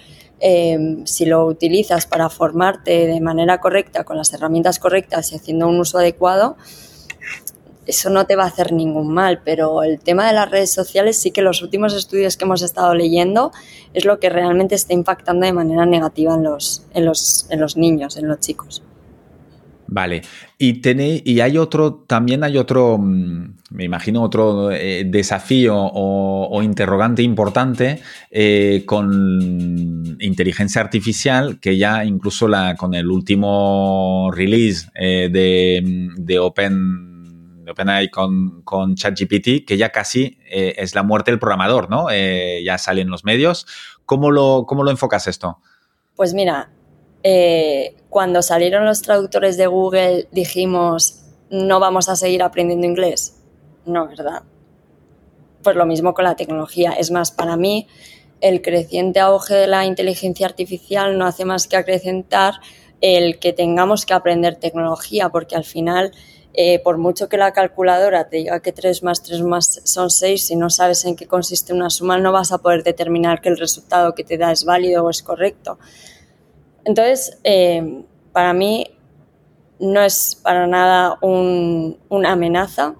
[0.41, 5.69] em, si lo utilizas para formarte de manera correcta, con las herramientas correctas y haciendo
[5.69, 6.57] un uso adecuado,
[7.91, 11.19] eso no te va a hacer ningún mal, pero el tema de las redes sociales
[11.19, 13.53] sí que los últimos estudios que hemos estado leyendo
[13.93, 17.77] es lo que realmente está impactando de manera negativa en los, en los, en los
[17.77, 18.83] niños, en los chicos.
[19.93, 20.23] Vale,
[20.57, 20.81] y,
[21.25, 27.99] y hay otro, también hay otro, mm, me imagino otro eh, desafío o, interrogante importante
[28.31, 36.39] eh, con inteligencia artificial, que ya incluso la, con el último release eh, de, de
[36.39, 37.10] Open
[37.71, 42.09] OpenAI con, con ChatGPT, que ya casi eh, es la muerte del programador, ¿no?
[42.11, 43.67] Eh, ya sale en los medios.
[44.07, 45.59] ¿Cómo lo, cómo lo enfocas esto?
[46.17, 46.71] Pues mira,
[48.09, 53.37] cuando salieron los traductores de Google dijimos, no vamos a seguir aprendiendo inglés.
[53.85, 54.43] No, ¿verdad?
[55.63, 56.93] Pues lo mismo con la tecnología.
[56.93, 57.87] Es más, para mí,
[58.41, 62.55] el creciente auge de la inteligencia artificial no hace más que acrecentar
[63.01, 66.13] el que tengamos que aprender tecnología, porque al final,
[66.53, 70.45] eh, por mucho que la calculadora te diga que 3 más 3 más son 6,
[70.45, 73.59] si no sabes en qué consiste una suma, no vas a poder determinar que el
[73.59, 75.79] resultado que te da es válido o es correcto.
[76.85, 78.87] Entonces, eh, para mí
[79.79, 82.95] no es para nada una amenaza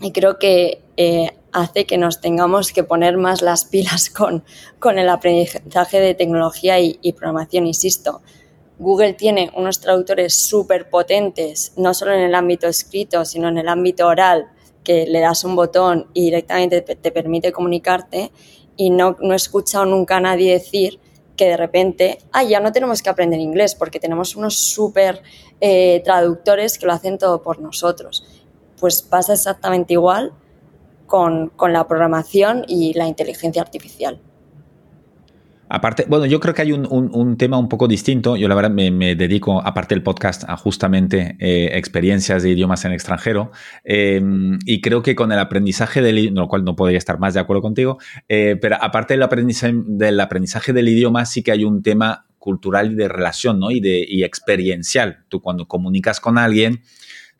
[0.00, 4.44] y creo que eh, hace que nos tengamos que poner más las pilas con,
[4.78, 8.20] con el aprendizaje de tecnología y, y programación, insisto
[8.82, 13.68] Google tiene unos traductores súper potentes, no solo en el ámbito escrito, sino en el
[13.68, 14.48] ámbito oral,
[14.82, 18.32] que le das un botón y directamente te, permite comunicarte.
[18.76, 20.98] Y no, no he escuchado nunca a nadie decir
[21.36, 25.22] que de repente, ah, ya no tenemos que aprender inglés porque tenemos unos súper
[25.60, 28.26] eh, traductores que lo hacen todo por nosotros.
[28.80, 30.32] Pues pasa exactamente igual
[31.06, 34.20] con, con la programación y la inteligencia artificial.
[35.74, 38.36] Aparte, bueno, yo creo que hay un, tema un poco distinto.
[38.36, 42.92] Yo la verdad me, dedico, aparte del podcast, a justamente eh, experiencias de idiomas en
[42.92, 43.52] extranjero.
[43.82, 47.32] Em, y creo que con el aprendizaje del idioma, lo cual no podría estar más
[47.32, 47.96] de acuerdo contigo,
[48.28, 52.92] eh, pero aparte del aprendizaje, del aprendizaje del idioma, sí que hay un tema cultural
[52.92, 53.70] y de relación, ¿no?
[53.70, 55.24] Y, de, y experiencial.
[55.30, 56.82] Tú cuando comunicas con alguien,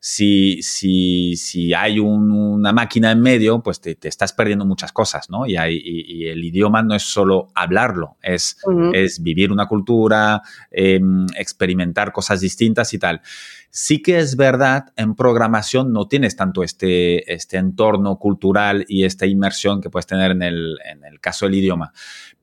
[0.05, 5.47] si, si, si hay una máquina en medio, pues te, estás perdiendo muchas cosas, ¿no?
[5.47, 5.81] Y, hay,
[6.27, 8.57] el idioma no es solo hablarlo, es,
[8.93, 13.21] es vivir una cultura, em, experimentar cosas distintas y tal.
[13.75, 19.25] Sí que es verdad, en programación no tienes tanto este, este entorno cultural y esta
[19.25, 21.91] inmersión que puedes tener en el, en el caso del idioma.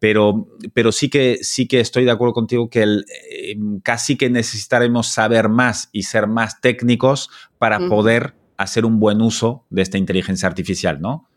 [0.01, 4.29] Pero, pero sí, que, sí que estoy de acuerdo contigo que el, em, casi que
[4.29, 9.99] necesitaremos saber más y ser más técnicos para poder hacer un buen uso de esta
[9.99, 11.29] inteligencia artificial, ¿no?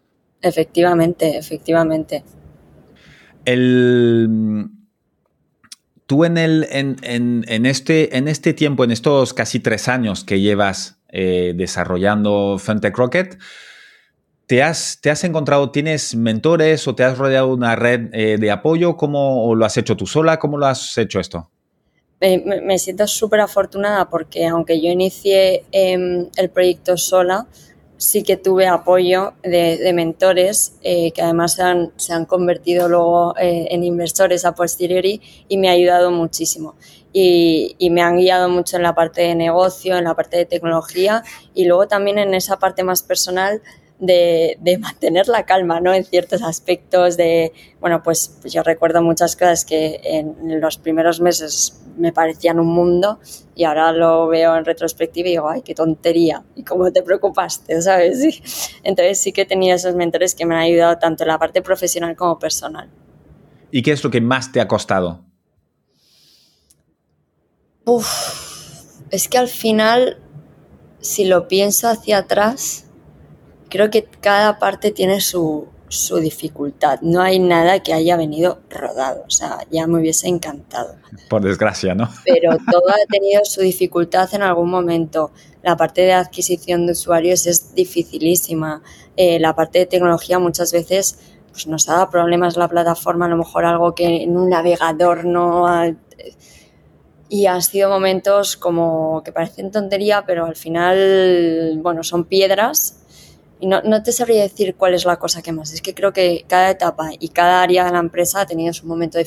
[0.41, 2.23] Efectivamente, efectivamente.
[3.45, 4.71] El,
[6.14, 10.99] tú en, el, en, este, en este tiempo, en estos casi tres años que llevas
[11.09, 13.39] eh, desarrollando Fintech Rocket,
[14.45, 18.51] ¿te has, ¿te has encontrado, tienes mentores o te has rodeado una red eh, de
[18.51, 18.95] apoyo?
[18.95, 20.38] ¿Cómo lo has hecho tú sola?
[20.38, 21.49] ¿Cómo lo has hecho esto?
[22.22, 27.47] me, siento súper afortunada porque aunque yo inicié em, el proyecto sola,
[27.97, 31.55] sí que tuve apoyo de, mentores eh, que además
[31.97, 36.75] se han, convertido luego eh, en inversores a posteriori y me ha ayudado muchísimo.
[37.15, 40.45] Y, y, me han guiado mucho en la parte de negocio, en la parte de
[40.45, 41.23] tecnología
[41.53, 43.61] y luego también en esa parte más personal
[43.99, 45.93] de, mantener la calma, ¿no?
[45.93, 51.21] En ciertos aspectos de, bueno, pues, pues, yo recuerdo muchas cosas que en los primeros
[51.21, 53.19] meses me parecían un mundo
[53.55, 57.81] y ahora lo veo en retrospectiva y digo, ay, qué tontería, y cómo te preocupaste,
[57.81, 58.73] ¿sabes?
[58.83, 61.61] Entonces sí que he tenido esos mentores que me han ayudado tanto en la parte
[61.61, 62.89] profesional como personal.
[63.71, 65.25] ¿Y qué es lo que más te ha costado?
[67.85, 68.07] Uf,
[69.09, 70.17] es que al final,
[70.99, 72.85] si lo pienso hacia atrás,
[73.74, 75.67] creo que cada parte tiene su,
[76.21, 76.99] dificultad.
[77.01, 79.24] No hay nada que haya venido rodado.
[79.26, 80.95] O sea, ya me hubiese encantado.
[81.28, 82.07] Por desgracia, ¿no?
[82.24, 85.32] Pero todo ha tenido su dificultad en algún momento.
[85.63, 88.84] La parte de adquisición de usuarios es dificilísima.
[89.17, 91.17] Eh, la parte de tecnología muchas veces
[91.51, 95.26] pues, nos ha dado problemas la plataforma, a lo mejor algo que en un navegador
[95.26, 95.67] no...
[95.67, 95.95] Ha,
[97.28, 103.02] y han sido momentos como que parecen tontería, pero al final, bueno, son piedras
[103.64, 105.72] y no, no, te sabría decir cuál es la cosa que más.
[105.72, 108.86] Es que creo que cada etapa y cada área de la empresa ha tenido su
[108.86, 109.24] momento de,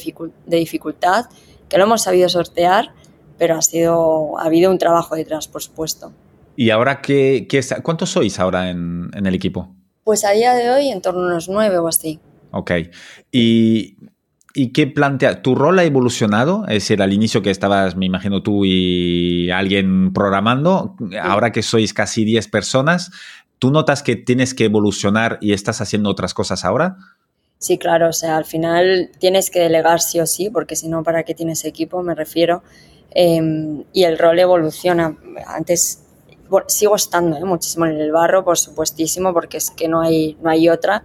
[0.58, 1.24] dificultad,
[1.70, 2.92] que lo hemos sabido sortear,
[3.38, 6.12] pero ha, sido, ha habido un trabajo detrás, por supuesto.
[6.54, 9.74] ¿Y ahora qué, qué cuántos sois ahora en, en, el equipo?
[10.04, 12.20] Pues a día de hoy en torno a unos nueve o así.
[12.50, 12.72] Ok.
[13.32, 13.96] ¿Y,
[14.58, 15.42] ¿Y qué plantea?
[15.42, 16.64] ¿Tu rol ha evolucionado?
[16.64, 21.92] Es decir, al inicio que estabas, me imagino tú y alguien programando, ahora que sois
[21.92, 23.10] casi 10 personas,
[23.58, 26.96] ¿Tú notas que tienes que evolucionar y estás haciendo otras cosas ahora?
[27.58, 31.02] Sí, claro, o sea, al final tienes que delegar sí o sí, porque si no,
[31.02, 32.02] ¿para qué tienes equipo?
[32.02, 32.62] Me refiero.
[33.10, 35.16] Em, y el rol evoluciona.
[35.46, 36.02] Antes
[36.66, 37.44] sigo estando ¿eh?
[37.44, 41.04] muchísimo en el barro, por supuestísimo, porque es que no hay, no hay otra,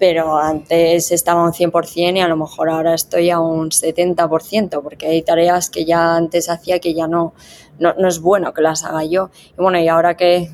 [0.00, 5.06] pero antes estaba un 100% y a lo mejor ahora estoy a un 70%, porque
[5.06, 7.34] hay tareas que ya antes hacía que ya no,
[7.78, 9.28] no, es bueno que las haga yo.
[9.52, 10.48] Y bueno, y ahora que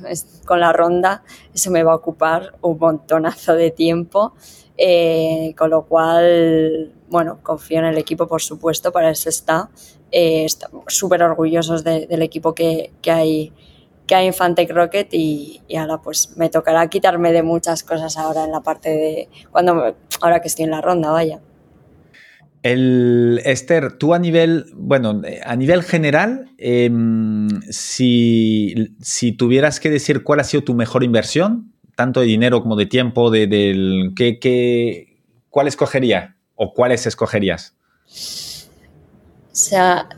[0.44, 1.22] con la ronda,
[1.55, 4.34] eso me va a ocupar un montonazo de tiempo,
[4.76, 9.70] eh, con lo cual, bueno, confío en el equipo, por supuesto, para eso está.
[10.11, 13.53] Eh, estamos súper orgullosos del equipo que, que hay
[14.07, 18.52] que hay Infantec Rocket y, ahora pues me tocará quitarme de muchas cosas ahora en
[18.52, 21.40] la parte de cuando ahora que estoy en la ronda, vaya.
[22.62, 28.74] El, Esther, tú a nivel, bueno, a nivel general, em, si,
[29.38, 33.30] tuvieras que decir cuál ha sido tu mejor inversión, tanto de dinero como de tiempo,
[33.30, 37.76] de, del, ¿qué, cuál escogería o cuáles escogerías?
[38.07, 40.09] O sea,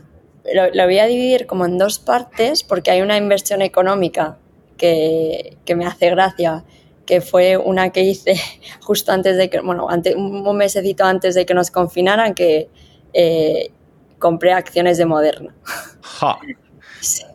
[0.53, 4.37] lo, voy a dividir como en dos partes porque hay una inversión económica
[4.77, 6.63] que, me hace gracia,
[7.05, 8.35] que fue una que hice
[8.81, 12.69] justo antes de que, bueno, un mesecito antes de que nos confinaran, que
[13.13, 13.71] eh,
[14.17, 15.55] compré acciones de Moderna.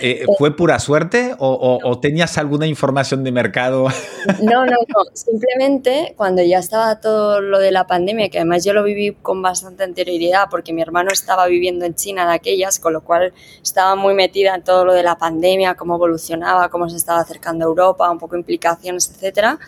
[0.00, 3.86] Eh, ¿Fue pura suerte o, tenías alguna información de mercado?
[4.42, 5.04] No, no, no.
[5.14, 9.40] Simplemente cuando ya estaba todo lo de la pandemia, que además yo lo viví con
[9.42, 13.96] bastante anterioridad porque mi hermano estaba viviendo en China de aquellas, con lo cual estaba
[13.96, 17.68] muy metida en todo lo de la pandemia, cómo evolucionaba, cómo se estaba acercando a
[17.68, 19.58] Europa, un poco implicaciones, etcétera.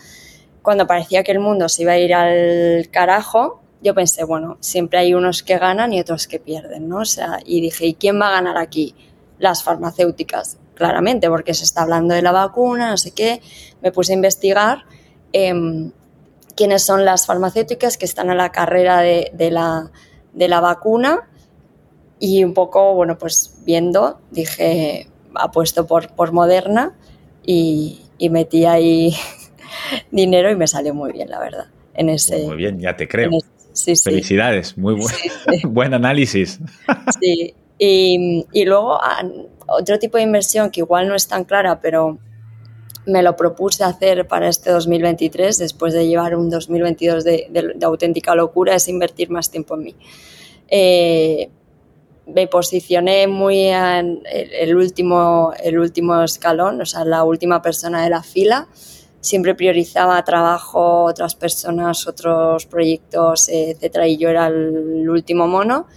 [0.61, 4.99] Cuando parecía que el mundo se iba a ir al carajo, yo pensé, bueno, siempre
[4.99, 6.99] hay unos que ganan y otros que pierden, ¿no?
[6.99, 8.95] O sea, y dije, ¿y quién va a ganar aquí?
[9.43, 13.41] Las farmacéuticas, claramente, porque se está hablando de la vacuna, no sé qué.
[13.81, 14.85] Me puse a investigar
[15.33, 15.91] em,
[16.55, 19.91] quiénes son las farmacéuticas que están a la carrera de, la,
[20.31, 21.27] de la vacuna
[22.19, 26.95] y un poco, bueno, pues viendo, dije, apuesto por, por Moderna
[27.45, 27.99] y,
[28.31, 29.13] metí ahí
[30.11, 31.65] dinero y me salió muy bien, la verdad.
[31.95, 33.29] En ese, muy bien, ya te creo.
[34.01, 34.95] Felicidades, muy
[35.65, 36.61] buen análisis.
[37.19, 38.99] Sí, y, luego
[39.67, 42.17] otro tipo de inversión que igual no es tan clara, pero
[43.05, 48.75] me lo propuse hacer para este 2023, después de llevar un 2022 de, auténtica locura,
[48.75, 49.95] es invertir más tiempo en mí.
[50.69, 51.49] Eh,
[52.25, 58.09] me posicioné muy en el, último, el último escalón, o sea, la última persona de
[58.09, 58.67] la fila.
[59.19, 65.87] Siempre priorizaba trabajo, otras personas, otros proyectos, etcétera, y yo era el último mono.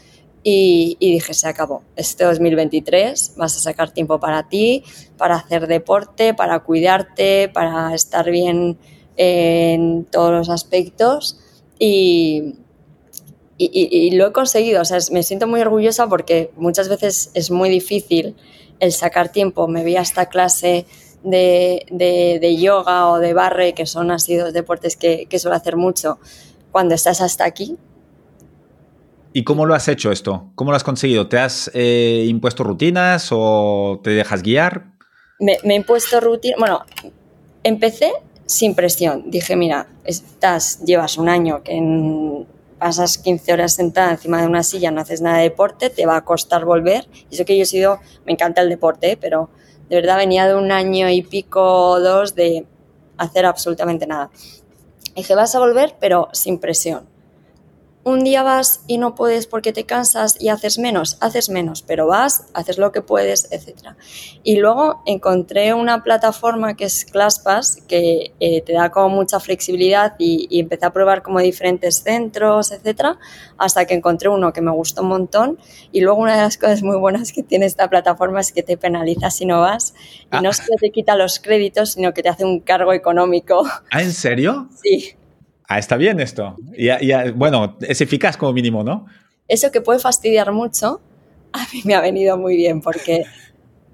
[0.48, 1.82] Y, dije, se acabó.
[1.96, 4.84] Este 2023 vas a sacar tiempo para ti,
[5.16, 8.78] para hacer deporte, para cuidarte, para estar bien
[9.16, 11.40] en todos los aspectos.
[11.80, 12.54] Y,
[13.58, 14.82] y, lo he conseguido.
[14.82, 18.36] O sea, me siento muy orgullosa porque muchas veces es muy difícil
[18.78, 19.66] el sacar tiempo.
[19.66, 20.86] Me vi a esta clase
[21.24, 25.76] de, de, yoga o de barre, que son así dos deportes que, que suelo hacer
[25.76, 26.20] mucho,
[26.70, 27.76] cuando estás hasta aquí,
[29.36, 30.50] ¿Y cómo lo has hecho esto?
[30.54, 31.28] ¿Cómo lo has conseguido?
[31.28, 34.86] ¿Te has eh, impuesto rutinas o te dejas guiar?
[35.38, 36.58] Me, he impuesto rutinas.
[36.58, 36.80] Bueno,
[37.62, 38.14] empecé
[38.46, 39.30] sin presión.
[39.30, 42.46] Dije, mira, estás, llevas un año que
[42.78, 46.16] pasas 15 horas sentada encima de una silla, no haces nada de deporte, te va
[46.16, 47.06] a costar volver.
[47.28, 49.50] Y eso que yo he sido, me encanta el deporte, pero
[49.90, 52.64] de verdad venía de un año y pico o dos de
[53.18, 54.30] hacer absolutamente nada.
[55.14, 57.14] Dije, vas a volver, pero sin presión
[58.06, 62.06] un día vas y no puedes porque te cansas y haces menos, haces menos, pero
[62.06, 63.96] vas, haces lo que puedes, etc.
[64.44, 70.14] Y luego encontré una plataforma que es ClassPass, que eh, te da como mucha flexibilidad
[70.20, 73.16] y, empecé a probar como diferentes centros, etc.
[73.58, 75.58] Hasta que encontré uno que me gustó un montón.
[75.90, 78.76] Y luego una de las cosas muy buenas que tiene esta plataforma es que te
[78.76, 79.94] penaliza si no vas.
[80.32, 80.52] Y no ah.
[80.52, 83.66] solo te quita los créditos, sino que te hace un cargo económico.
[83.90, 84.68] ¿Ah, en serio?
[84.80, 85.16] Sí.
[85.68, 86.56] Ah, está bien esto.
[86.76, 86.88] Y,
[87.32, 89.06] bueno, es eficaz como mínimo, ¿no?
[89.48, 91.00] Eso que puede fastidiar mucho,
[91.52, 93.24] a mí me ha venido muy bien porque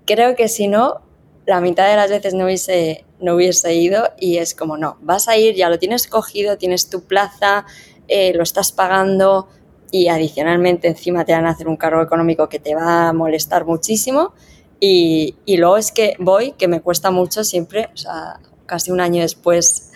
[0.06, 1.02] creo que si no,
[1.46, 5.28] la mitad de las veces no hubiese, no hubiese ido y es como, no, vas
[5.28, 7.64] a ir, ya lo tienes cogido, tienes tu plaza,
[8.08, 9.48] eh, lo estás pagando
[9.90, 13.66] y adicionalmente encima te van a hacer un cargo económico que te va a molestar
[13.66, 14.32] muchísimo.
[14.80, 19.00] Y, y luego es que voy, que me cuesta mucho siempre, o sea, casi un
[19.00, 19.91] año después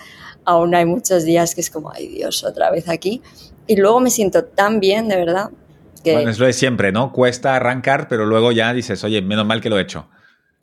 [0.46, 3.20] aún hay muchos días que es como, ay Dios, otra vez aquí.
[3.66, 5.50] Y luego me siento tan bien, de verdad.
[6.02, 6.14] Que...
[6.14, 7.12] Bueno, es lo de siempre, ¿no?
[7.12, 10.08] Cuesta arrancar, pero luego ya dices, oye, menos mal que lo he hecho.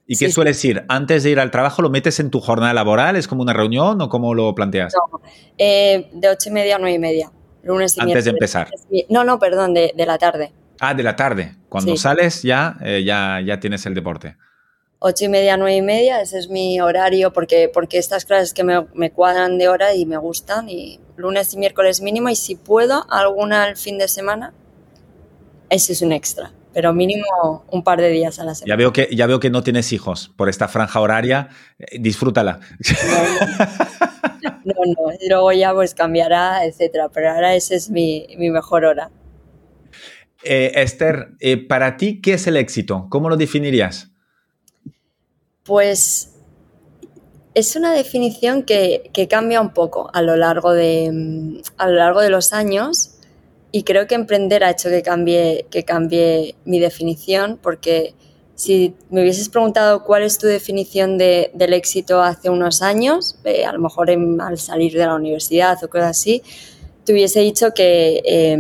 [0.06, 0.84] ¿Y qué sueles decir?
[0.90, 3.16] ¿Antes de ir al trabajo lo metes en tu jornada laboral?
[3.16, 4.94] ¿Es como una reunión o cómo lo planteas?
[4.94, 5.22] No,
[5.58, 7.32] eh, de ocho y media a nueve y media.
[7.64, 8.70] Lunes y Antes de empezar.
[9.10, 10.52] No, no, perdón, de, la tarde.
[10.80, 11.56] Ah, de la tarde.
[11.70, 14.36] Cuando sales ya, eh, ya, ya tienes el deporte.
[15.06, 18.64] Ocho y media, nueve y media, ese es mi horario porque, porque estas clases que
[18.64, 22.56] me, me, cuadran de hora y me gustan y lunes y miércoles mínimo y si
[22.56, 24.54] puedo alguna el fin de semana,
[25.70, 28.74] ese es un extra, pero mínimo un par de días a la semana.
[28.74, 31.50] Ya veo que, ya veo que no tienes hijos por esta franja horaria,
[31.80, 32.62] eh, disfrútala.
[34.42, 39.12] No, no, luego ya pues cambiará, etcétera, pero ahora esa es mi, mi mejor hora.
[40.46, 43.08] Eh, Esther, eh, para ti, ¿qué es el éxito?
[43.10, 44.13] ¿Cómo lo definirías?
[45.64, 46.34] Pues
[47.54, 52.30] es una definición que, cambia un poco a lo, largo de, a lo largo de
[52.30, 53.16] los años
[53.72, 58.14] y creo que emprender ha hecho que cambie, que cambie mi definición porque
[58.56, 63.66] si me hubieses preguntado cuál es tu definición de, del éxito hace unos años, eh,
[63.66, 66.44] a lo mejor en, al salir de la universidad o cosas así,
[67.04, 68.58] te hubiese dicho que eh,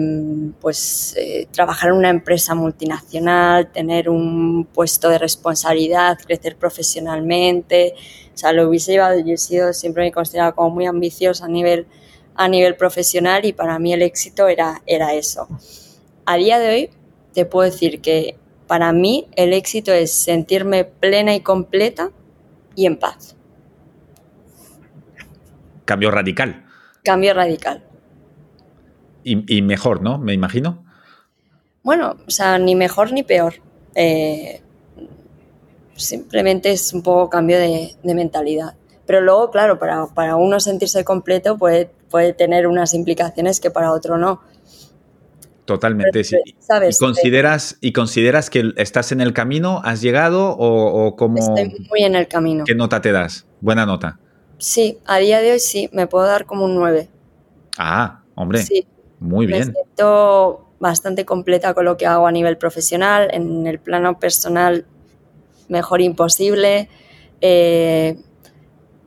[0.60, 7.94] pues, eh, trabajar en una empresa multinacional, tener un puesto de responsabilidad, crecer profesionalmente,
[8.34, 11.46] o sea, lo hubiese llevado, yo he sido siempre me he considerado como muy ambiciosa
[11.46, 11.88] a nivel,
[12.36, 15.48] a nivel profesional y para mí el éxito era, era eso.
[16.26, 16.90] A día de hoy
[17.34, 18.36] te puedo decir que
[18.68, 22.12] para mí el éxito es sentirme plena y completa
[22.76, 23.36] y en paz.
[25.86, 26.66] Cambio radical.
[27.04, 27.84] Cambio radical.
[29.24, 30.18] Y, y mejor, ¿no?
[30.18, 30.84] Me imagino.
[31.84, 33.56] Bueno, o sea, ni mejor ni peor.
[33.96, 34.62] Eh,
[35.96, 38.76] simplemente es un poco cambio de, de mentalidad.
[39.06, 43.92] Pero luego, claro, para, para, uno sentirse completo puede, puede tener unas implicaciones que para
[43.92, 44.42] otro no.
[45.66, 46.38] Totalmente, sí.
[46.46, 49.82] ¿Y consideras, ¿Y consideras que estás en el camino?
[49.84, 51.40] ¿Has llegado o, o cómo?
[51.40, 52.66] Estoy muy en el camino.
[52.66, 53.46] ¿Qué nota te das?
[53.62, 54.20] Buena nota.
[54.58, 57.10] Sí, a día de hoy sí, me puedo dar como un 9.
[57.78, 58.64] Ah, hombre.
[58.64, 58.86] Sí.
[59.24, 59.68] Muy bien.
[59.68, 63.30] Me siento bastante completa con lo que hago a nivel profesional.
[63.32, 64.86] En el plano personal,
[65.70, 66.90] mejor imposible.
[67.40, 68.18] Eh,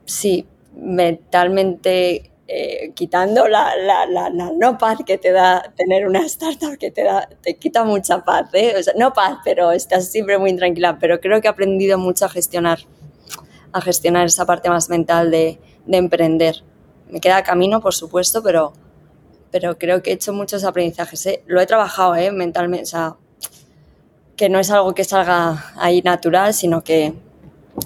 [0.05, 6.25] sí, mentalmente eh, quitando la, la, la, la, no paz que te da tener una
[6.25, 8.73] startup que te da, te quita mucha paz, ¿eh?
[8.79, 12.25] o sea, no paz, pero estás siempre muy tranquila, pero creo que he aprendido mucho
[12.25, 12.79] a gestionar,
[13.73, 16.63] a gestionar esa parte más mental de, de emprender.
[17.09, 18.73] Me queda camino, por supuesto, pero,
[19.51, 21.25] pero creo que he hecho muchos aprendizajes.
[21.25, 21.43] ¿eh?
[21.47, 22.31] Lo he trabajado ¿eh?
[22.31, 23.15] mentalmente, o sea,
[24.35, 27.13] que no es algo que salga ahí natural, sino que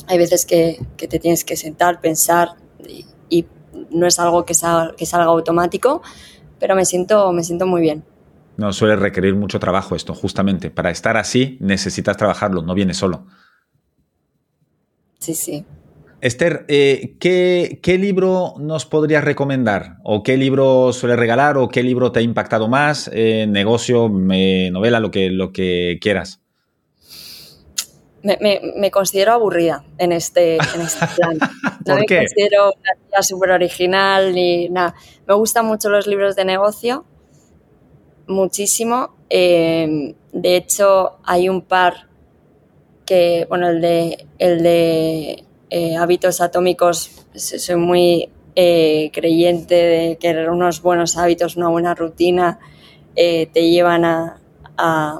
[0.07, 2.55] hay veces que, que te tienes que sentar, pensar
[2.87, 3.45] y, y
[3.89, 6.01] no es algo que, sal, que salga automático,
[6.59, 8.03] pero me siento, me siento muy bien.
[8.57, 10.69] No, suele requerir mucho trabajo esto, justamente.
[10.69, 13.25] Para estar así necesitas trabajarlo, no viene solo.
[15.19, 15.65] Sí, sí.
[16.21, 19.95] Esther, eh, ¿qué, ¿qué, libro nos podrías recomendar?
[20.03, 21.57] ¿O qué libro suele regalar?
[21.57, 23.09] ¿O qué libro te ha impactado más?
[23.11, 26.39] Eh, negocio, novela, lo que, lo que quieras.
[28.21, 31.39] Me, me, me, considero aburrida en este, en este plan.
[31.87, 32.17] No me qué?
[32.17, 34.93] considero una tía súper original ni nada.
[35.27, 37.03] Me gustan mucho los libros de negocio,
[38.27, 39.15] muchísimo.
[39.31, 42.07] Eh, de hecho, hay un par
[43.07, 50.29] que, bueno, el de, el de eh, hábitos atómicos, soy muy eh, creyente de que
[50.49, 52.59] unos buenos hábitos, una buena rutina,
[53.15, 54.41] eh, te llevan a,
[54.77, 55.19] a,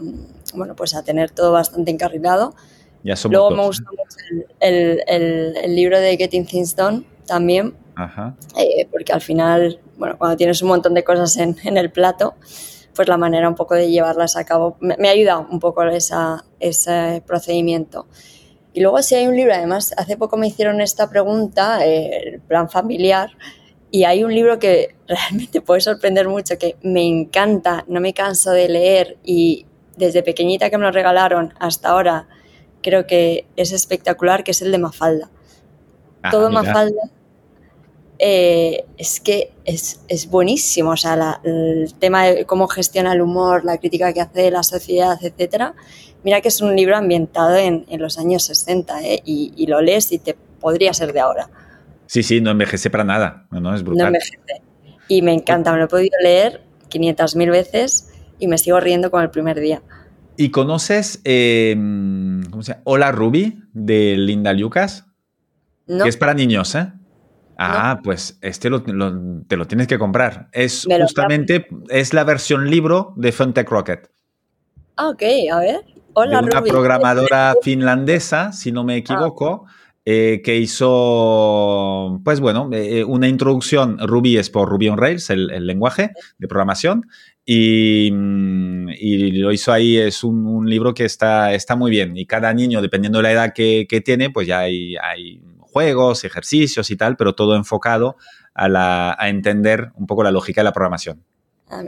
[0.54, 2.54] bueno, pues a tener todo bastante encarrilado.
[3.04, 3.96] Ya Luego dos, me gusta ¿eh?
[3.98, 8.36] mucho el, el, el, libro de Getting Things Done también, Ajá.
[8.58, 12.36] Eh, porque al final, bueno, cuando tienes un montón de cosas en, en, el plato,
[12.94, 15.84] pues la manera un poco de llevarlas a cabo me, me ha ayudado un poco
[15.86, 18.08] esa, ese procedimiento.
[18.74, 22.40] Y luego si hay un libro, además, hace poco me hicieron esta pregunta, eh, el
[22.40, 23.32] plan familiar,
[23.90, 28.52] y hay un libro que realmente puede sorprender mucho, que me encanta, no me canso
[28.52, 29.66] de leer y
[29.98, 32.28] desde pequeñita que me lo regalaron hasta ahora,
[32.82, 35.30] creo que es espectacular, que es el de Mafalda.
[36.24, 36.64] Ah, Todo mira.
[36.64, 37.02] Mafalda
[38.24, 43.22] eh, es que es, es buenísimo, o sea, la, el tema de cómo gestiona el
[43.22, 45.74] humor, la crítica que hace la sociedad, etcétera.
[46.24, 49.24] Mira que es un libro ambientado en, en los años 60 ¿eh?
[49.26, 51.50] y, y, lo lees y te podría ser de ahora.
[52.06, 54.04] Sí, sí, no envejece para nada, no, es brutal.
[54.04, 54.62] No envejece.
[55.08, 56.62] Y me encanta, me lo he podido leer
[56.92, 59.82] 500.000 veces y me sigo riendo con el primer día.
[60.38, 62.84] ¿Y conoces eh, ¿cómo se llama?
[62.84, 65.08] Hola Ruby de Linda Lucas?
[65.88, 66.04] No.
[66.04, 66.94] Que es para niños, ¿eh?
[67.64, 68.02] Ah, no.
[68.02, 70.50] pues este lo, lo, te lo tienes que comprar.
[70.52, 74.10] Es me justamente, es la versión libro de Funtech Rocket.
[74.98, 75.82] Ah, ok, a ver.
[76.14, 79.72] Hola de una programadora finlandesa, si no me equivoco, ah.
[80.06, 84.00] eh, que hizo, pues bueno, eh, una introducción.
[84.00, 87.08] Ruby es por Ruby on Rails, el, lenguaje de programación.
[87.46, 92.18] Y, mm, y, lo hizo ahí, es un, libro que está, está muy bien.
[92.18, 95.42] Y cada niño, dependiendo de la edad que, que tiene, pues ya hay, hay,
[95.72, 98.18] juegos, ejercicios y tal, pero todo enfocado
[98.54, 101.24] a, la, a entender un poco la lógica de la programación.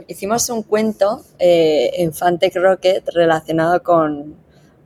[0.08, 4.36] hicimos un cuento eh, en Fantech Rocket relacionado con,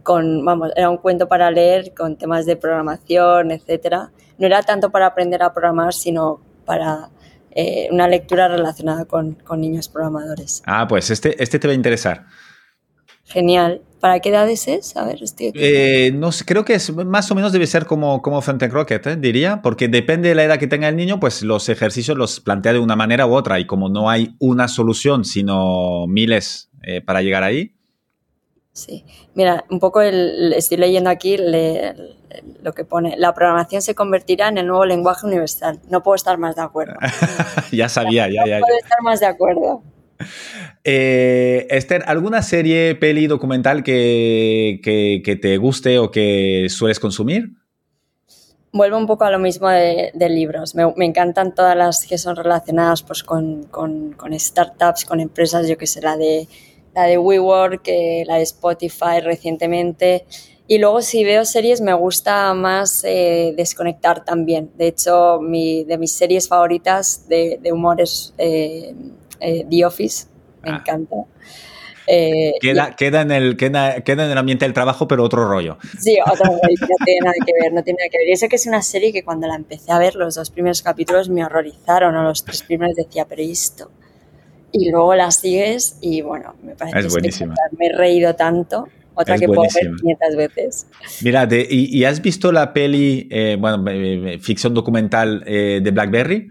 [0.03, 4.11] con, vamos, era un cuento para leer con temas de programación, etcétera.
[4.38, 7.11] No era tanto para aprender a programar, sino para
[7.51, 10.62] eh, una lectura relacionada con, con, niños programadores.
[10.66, 12.26] Ah, pues este, este te va a interesar.
[13.29, 13.83] Genial.
[14.01, 14.97] ¿Para qué edades es?
[14.97, 15.51] A ver, estoy...
[15.55, 19.05] Eh, no sé, creo que es más o menos debe ser como, como Fantech Rocket,
[19.09, 19.16] ¿eh?
[19.16, 22.74] diría, porque depende de la edad que tenga el niño, pues los ejercicios los plantea
[22.74, 26.70] de una manera u otra y como no hay una solución, sino miles
[27.05, 27.74] para llegar ahí,
[28.79, 29.05] Sí,
[29.35, 34.59] mira, un poco el, estoy leyendo aquí lo que pone, la programación se convertirá en
[34.59, 35.81] el nuevo lenguaje universal.
[35.91, 36.95] No puedo estar más de acuerdo.
[37.72, 38.61] ya sabía, ya, ya.
[38.61, 39.83] No puedo estar más de acuerdo.
[40.85, 47.51] Eh, Esther, ¿alguna serie, peli, documental que, te guste o que sueles consumir?
[48.73, 50.75] Vuelvo un poco a lo mismo de, libros.
[50.75, 55.87] Me, encantan todas las que son relacionadas pues, con, con startups, con empresas, yo que
[55.87, 56.49] sé, la de
[56.99, 57.87] la de WeWork,
[58.27, 60.25] la de Spotify recientemente.
[60.66, 64.71] Y luego si veo series me gusta más eh, desconectar también.
[64.77, 68.95] De hecho, mi, de mis series favoritas de, humor es eh,
[69.41, 70.26] eh, The Office.
[70.62, 70.76] Me ah.
[70.80, 71.16] encanta.
[72.61, 75.78] queda, queda, en el, queda, queda, en el ambiente del trabajo, pero otro rollo.
[75.99, 76.61] Sí, otro rollo.
[76.80, 78.28] No tiene nada que ver, no tiene nada que ver.
[78.28, 80.82] Y eso que es una serie que cuando la empecé a ver, los dos primeros
[80.82, 83.91] capítulos me horrorizaron, o los tres primeros decía, pero esto?
[84.72, 87.55] y luego la sigues y bueno, me parece es buenísima.
[87.78, 88.89] Me he reído tanto.
[89.14, 90.86] Otra que puedo ver 500 veces.
[91.24, 93.84] Mira, y, has visto la peli, eh, bueno,
[94.41, 96.49] ficción documental eh, de Blackberry?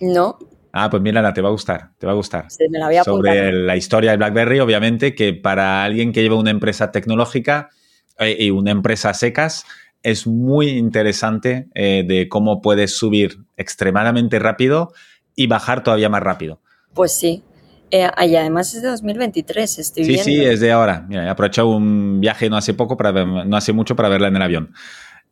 [0.00, 0.38] No.
[0.72, 2.46] Ah, pues mira, te va a gustar, te va a gustar.
[2.50, 6.22] Sí, me la voy a Sobre la historia de BlackBerry, obviamente, que para alguien que
[6.22, 7.70] lleva una empresa tecnológica
[8.18, 9.64] eh, y una empresa secas,
[10.02, 14.94] es muy interesante de cómo puedes subir extremadamente rápido
[15.36, 16.60] y bajar todavía más rápido.
[16.94, 17.42] Pues sí.
[17.90, 20.24] Eh, y además es de 2023, estoy sí, viendo.
[20.24, 21.04] Sí, sí, es de ahora.
[21.08, 24.36] Mira, he aprovechado un viaje no hace poco, para no hace mucho para verla en
[24.36, 24.74] el avión.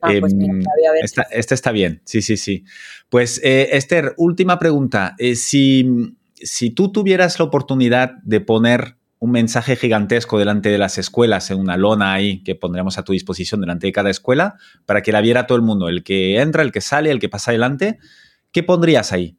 [0.01, 0.63] Ah, pues em,
[1.31, 2.63] esta, está bien, sí, sí, sí.
[3.09, 5.15] Pues eh, Esther, última pregunta.
[5.17, 10.97] Eh, si, si tú tuvieras la oportunidad de poner un mensaje gigantesco delante de las
[10.97, 15.01] escuelas, en una lona ahí que pondremos a tu disposición delante de cada escuela, para
[15.01, 17.51] que la viera todo el mundo, el que entra, el que sale, el que pasa
[17.51, 17.99] adelante,
[18.53, 19.35] ¿qué pondrías ahí?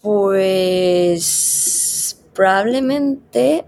[0.00, 3.64] Pues probablemente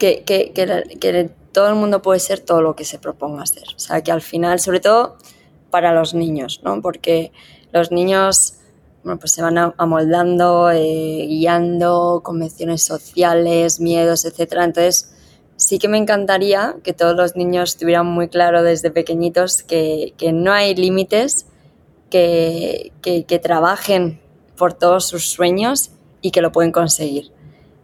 [0.00, 3.64] que, que, todo el mundo puede ser todo lo que se proponga hacer.
[3.76, 5.16] O sea, que al final, sobre todo
[5.70, 6.80] para los niños, ¿no?
[6.80, 7.32] Porque
[7.72, 8.54] los niños
[9.02, 14.52] bueno, pues se van amoldando, eh, guiando, convenciones sociales, miedos, etc.
[14.60, 15.12] Entonces,
[15.56, 20.32] sí que me encantaría que todos los niños tuvieran muy claro desde pequeñitos que, que
[20.32, 21.46] no hay límites
[22.10, 24.20] que, trabajen
[24.56, 25.90] por todos sus sueños
[26.20, 27.32] y que lo pueden conseguir.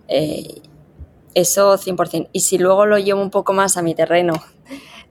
[0.08, 0.60] Eh,
[1.37, 2.28] eso 100%.
[2.32, 4.34] Y si luego lo llevo un poco más a mi terreno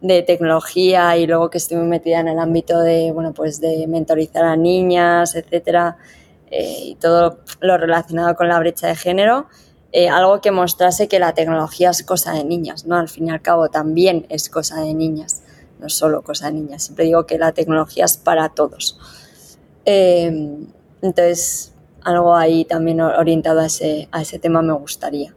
[0.02, 3.88] de tecnología y luego que estoy muy metida en el ámbito de, bueno, pues de
[3.88, 5.98] mentorizar a niñas, etcétera,
[6.52, 9.48] eh, y todo lo relacionado con la brecha de género,
[9.92, 12.98] eh, algo que mostrase que la tecnología es cosa de niñas, ¿no?
[12.98, 15.42] Al fin y al cabo también es cosa de niñas
[15.80, 16.84] no solo cosa de niñas.
[16.84, 18.98] Siempre digo que la tecnología es para todos.
[19.86, 20.58] Eh,
[21.02, 25.34] entonces, algo ahí también orientado a ese, a ese tema me gustaría.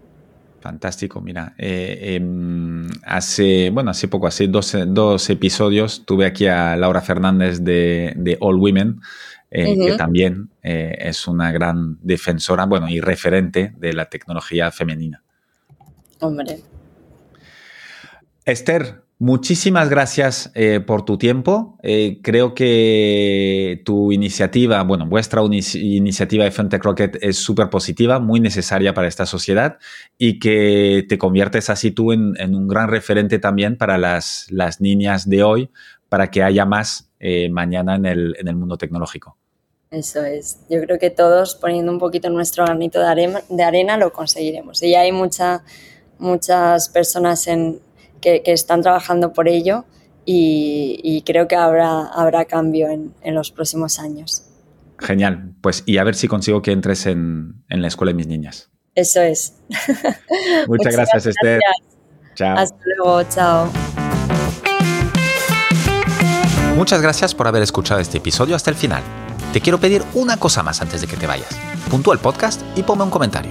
[0.61, 7.01] Fantástico, mira, eh, em, hace, bueno, hace poco, hace dos, episodios, tuve aquí a Laura
[7.01, 9.01] Fernández de, All Women,
[9.51, 15.23] eh, que también es una gran defensora, bueno, y referente de la tecnología femenina.
[16.21, 16.59] Hombre.
[18.45, 21.77] Esther, Muchísimas gracias eh, por tu tiempo.
[21.83, 28.39] Eh, creo que tu iniciativa, bueno, vuestra iniciativa de Fintech Rocket es súper positiva, muy
[28.39, 29.79] necesaria para esta sociedad
[30.19, 35.29] y que te conviertes así tú en, un gran referente también para las, las, niñas
[35.29, 35.71] de hoy,
[36.09, 39.37] para que haya más eh, mañana en el, en el, mundo tecnológico.
[39.91, 40.61] Eso es.
[40.71, 44.81] Yo creo que todos poniendo un poquito nuestro granito de arena, de arena lo conseguiremos.
[44.85, 45.65] Y hay mucha,
[46.21, 47.81] muchas personas en,
[48.21, 49.85] que, están trabajando por ello
[50.25, 54.45] y, creo que habrá, habrá cambio en, los próximos años.
[54.99, 58.71] Genial, pues y a ver si consigo que entres en, la escuela de mis niñas.
[58.95, 59.55] Eso es.
[60.69, 61.61] Muchas, gracias, Esther.
[62.35, 62.59] Chao.
[62.59, 63.71] Hasta luego, chao.
[66.77, 69.03] Muchas gracias por haber escuchado este episodio hasta el final.
[69.53, 71.49] Te quiero pedir una cosa más antes de que te vayas.
[71.91, 73.51] Puntúa el podcast y ponme un comentario.